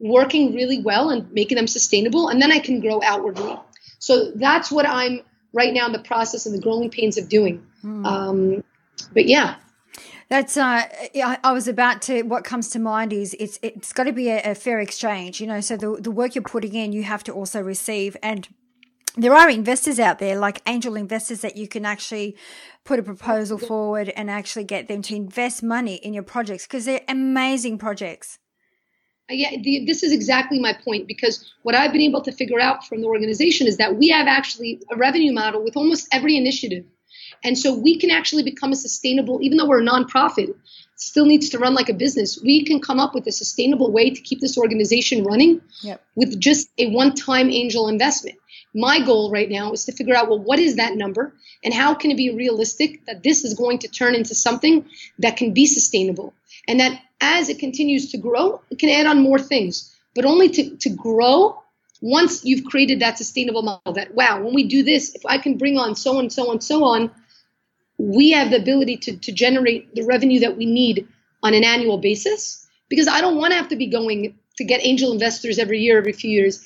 [0.01, 3.57] working really well and making them sustainable, and then I can grow outwardly.
[3.99, 5.21] So that's what I'm
[5.53, 7.67] right now in the process and the growing pains of doing.
[7.81, 8.07] Hmm.
[8.07, 8.65] Um,
[9.13, 9.57] but yeah.
[10.29, 10.83] That's uh,
[11.45, 12.23] I was about to.
[12.23, 15.47] What comes to mind is it's it's got to be a, a fair exchange, you
[15.47, 15.61] know.
[15.61, 18.49] So the the work you're putting in, you have to also receive, and
[19.17, 22.37] there are investors out there, like angel investors, that you can actually
[22.85, 26.85] put a proposal forward and actually get them to invest money in your projects because
[26.85, 28.39] they're amazing projects.
[29.29, 32.61] Uh, yeah, the, this is exactly my point because what I've been able to figure
[32.61, 36.37] out from the organization is that we have actually a revenue model with almost every
[36.37, 36.85] initiative.
[37.43, 40.55] And so we can actually become a sustainable, even though we're a nonprofit,
[40.97, 42.41] still needs to run like a business.
[42.41, 46.03] We can come up with a sustainable way to keep this organization running yep.
[46.15, 48.39] with just a one time angel investment
[48.77, 51.33] my goal right now is to figure out well what is that number?
[51.65, 54.85] And how can it be realistic that this is going to turn into something
[55.19, 56.35] that can be sustainable?
[56.69, 60.49] And that as it continues to grow it can add on more things but only
[60.49, 61.63] to, to grow
[62.01, 65.57] once you've created that sustainable model that wow when we do this if i can
[65.57, 67.11] bring on so and so and so on
[67.99, 71.09] we have the ability to, to generate the revenue that we need
[71.43, 72.67] on an annual basis.
[72.89, 75.99] Because i don't want to have to be going to get angel investors every year
[75.99, 76.65] every few years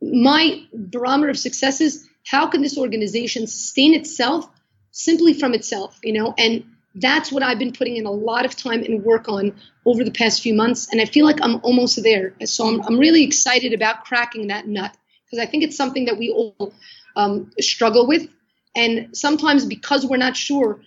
[0.00, 4.48] my barometer of success is how can this organization sustain itself
[4.90, 6.34] simply from itself, you know?
[6.38, 9.54] And that's what I've been putting in a lot of time and work on
[9.86, 10.88] over the past few months.
[10.90, 12.34] And I feel like I'm almost there.
[12.44, 16.18] So I'm, I'm really excited about cracking that nut because I think it's something that
[16.18, 16.72] we all
[17.16, 18.28] um, struggle with.
[18.74, 20.80] And sometimes because we're not sure,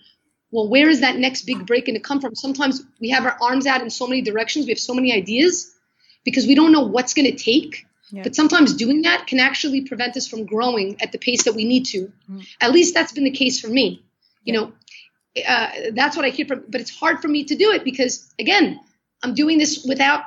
[0.50, 2.34] well, where is that next big break going to come from?
[2.34, 4.66] Sometimes we have our arms out in so many directions.
[4.66, 5.74] We have so many ideas
[6.24, 8.22] because we don't know what's going to take yeah.
[8.22, 11.64] But sometimes doing that can actually prevent us from growing at the pace that we
[11.64, 12.12] need to.
[12.30, 12.46] Mm.
[12.60, 14.04] At least that's been the case for me.
[14.44, 14.72] You know,
[15.46, 18.32] uh, that's what I hear from, but it's hard for me to do it because,
[18.38, 18.80] again,
[19.22, 20.22] I'm doing this without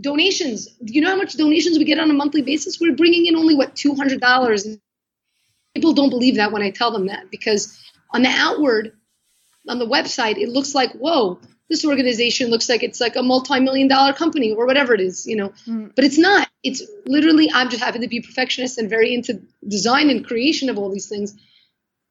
[0.00, 0.68] donations.
[0.84, 2.80] Do you know how much donations we get on a monthly basis?
[2.80, 4.80] We're bringing in only, what, $200.
[5.74, 7.78] People don't believe that when I tell them that because
[8.10, 8.92] on the outward,
[9.68, 13.88] on the website, it looks like, whoa, this organization looks like it's like a multi-million
[13.88, 15.50] dollar company or whatever it is, you know.
[15.66, 15.92] Mm.
[15.94, 16.48] But it's not.
[16.62, 20.78] It's literally I'm just having to be perfectionist and very into design and creation of
[20.78, 21.34] all these things.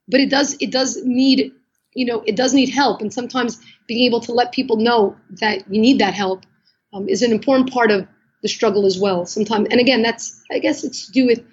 [0.08, 1.52] But it does it does need
[1.94, 5.72] you know it does need help and sometimes being able to let people know that
[5.74, 6.46] you need that help
[6.94, 8.08] um, is an important part of
[8.44, 9.26] the struggle as well.
[9.26, 11.44] Sometimes, and again, that's I guess it's to do with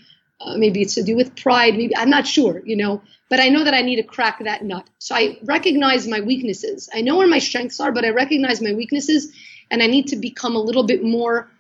[0.44, 1.74] uh, maybe it's to do with pride.
[1.76, 3.02] Maybe I'm not sure, you know.
[3.30, 4.88] But I know that I need to crack that nut.
[4.98, 6.90] So I recognize my weaknesses.
[6.94, 9.32] I know where my strengths are, but I recognize my weaknesses,
[9.70, 11.50] and I need to become a little bit more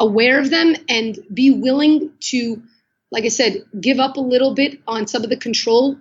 [0.00, 2.62] aware of them and be willing to,
[3.10, 5.98] like I said, give up a little bit on some of the control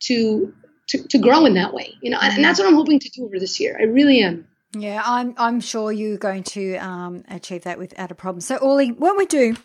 [0.00, 0.52] to
[0.88, 1.94] to, to grow in that way.
[2.00, 3.76] You know, and, and that's what I'm hoping to do over this year.
[3.80, 4.46] I really am.
[4.76, 8.40] Yeah, I'm I'm sure you're going to um, achieve that without a problem.
[8.40, 9.56] So, Orly, what we do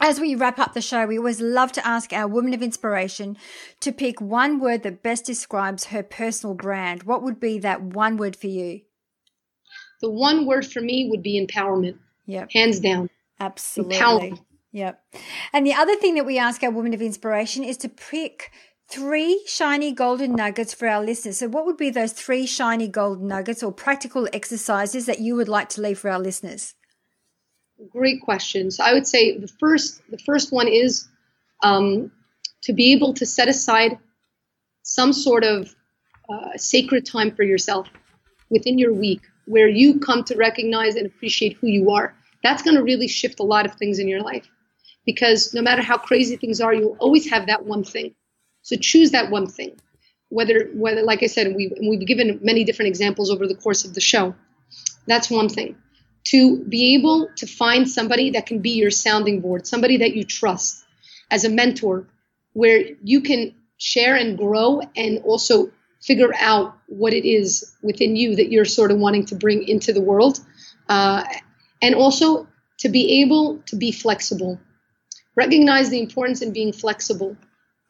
[0.00, 3.36] as we wrap up the show, we always love to ask our woman of inspiration
[3.80, 7.02] to pick one word that best describes her personal brand.
[7.04, 8.80] What would be that one word for you?
[10.00, 11.98] The one word for me would be empowerment.
[12.26, 12.50] Yep.
[12.52, 13.10] Hands down.
[13.38, 13.96] Absolutely.
[13.96, 14.40] Empowerment.
[14.72, 15.02] Yep.
[15.52, 18.52] And the other thing that we ask our woman of inspiration is to pick
[18.88, 21.38] three shiny golden nuggets for our listeners.
[21.38, 25.48] So, what would be those three shiny golden nuggets or practical exercises that you would
[25.48, 26.74] like to leave for our listeners?
[27.88, 28.70] Great question.
[28.70, 31.08] So, I would say the first the first one is
[31.62, 32.10] um,
[32.62, 33.98] to be able to set aside
[34.82, 35.74] some sort of
[36.28, 37.88] uh, sacred time for yourself
[38.50, 42.14] within your week where you come to recognize and appreciate who you are.
[42.42, 44.46] That's going to really shift a lot of things in your life
[45.06, 48.14] because no matter how crazy things are, you'll always have that one thing
[48.62, 49.80] so choose that one thing.
[50.28, 53.94] Whether, whether, like I said, we we've given many different examples over the course of
[53.94, 54.34] the show.
[55.06, 55.76] That's one thing.
[56.24, 60.24] To be able to find somebody that can be your sounding board, somebody that you
[60.24, 60.84] trust
[61.30, 62.06] as a mentor,
[62.52, 65.70] where you can share and grow and also
[66.02, 69.92] figure out what it is within you that you're sort of wanting to bring into
[69.92, 70.40] the world.
[70.88, 71.24] Uh,
[71.82, 72.46] and also
[72.78, 74.60] to be able to be flexible.
[75.36, 77.36] Recognize the importance in being flexible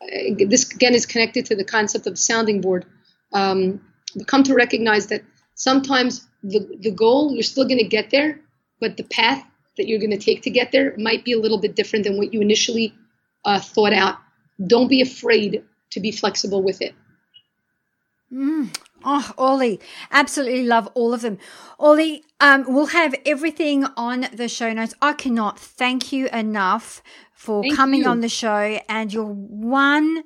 [0.01, 2.87] this again is connected to the concept of sounding board.
[3.33, 3.81] Um,
[4.27, 5.23] come to recognize that
[5.61, 8.41] sometimes the, the goal, you're still going to get there,
[8.81, 9.45] but the path
[9.77, 12.17] that you're going to take to get there might be a little bit different than
[12.17, 12.95] what you initially
[13.45, 14.17] uh, thought out.
[14.67, 16.95] Don't be afraid to be flexible with it.
[18.33, 18.75] Mm.
[19.05, 19.81] Oh, Orly,
[20.11, 21.37] absolutely love all of them.
[21.79, 24.95] Orly, um, we'll have everything on the show notes.
[25.03, 27.03] I cannot thank you enough
[27.35, 28.09] for Thank coming you.
[28.09, 28.79] on the show.
[28.89, 30.25] And you're one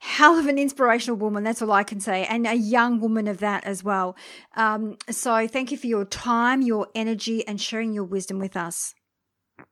[0.00, 1.44] hell of an inspirational woman.
[1.44, 2.24] That's all I can say.
[2.24, 4.16] And a young woman of that as well.
[4.56, 8.94] Um, so thank you for your time, your energy, and sharing your wisdom with us.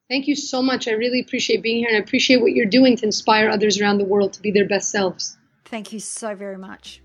[0.09, 0.87] Thank you so much.
[0.87, 3.99] I really appreciate being here and I appreciate what you're doing to inspire others around
[3.99, 5.37] the world to be their best selves.
[5.64, 7.03] Thank you so very much.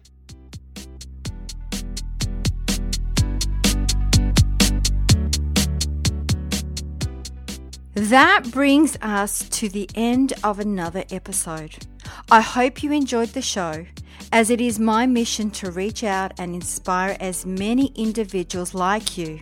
[7.96, 11.86] That brings us to the end of another episode.
[12.32, 13.86] I hope you enjoyed the show,
[14.32, 19.42] as it is my mission to reach out and inspire as many individuals like you.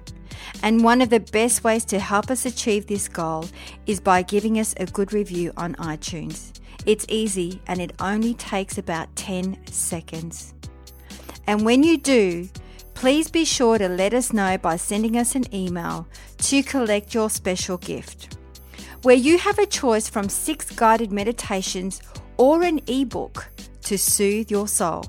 [0.64, 3.46] And one of the best ways to help us achieve this goal
[3.86, 6.54] is by giving us a good review on iTunes.
[6.86, 10.54] It's easy and it only takes about 10 seconds.
[11.48, 12.50] And when you do,
[12.94, 16.08] please be sure to let us know by sending us an email
[16.40, 18.38] to collect your special gift
[19.04, 22.02] where you have a choice from six guided meditations
[22.38, 23.50] or an ebook
[23.84, 25.06] to soothe your soul.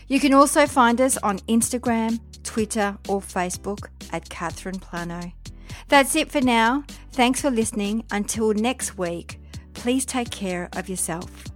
[0.08, 5.32] You can also find us on Instagram, Twitter, or Facebook at Catherine Plano.
[5.88, 6.84] That's it for now.
[7.12, 8.04] Thanks for listening.
[8.10, 9.40] Until next week,
[9.74, 11.51] please take care of yourself.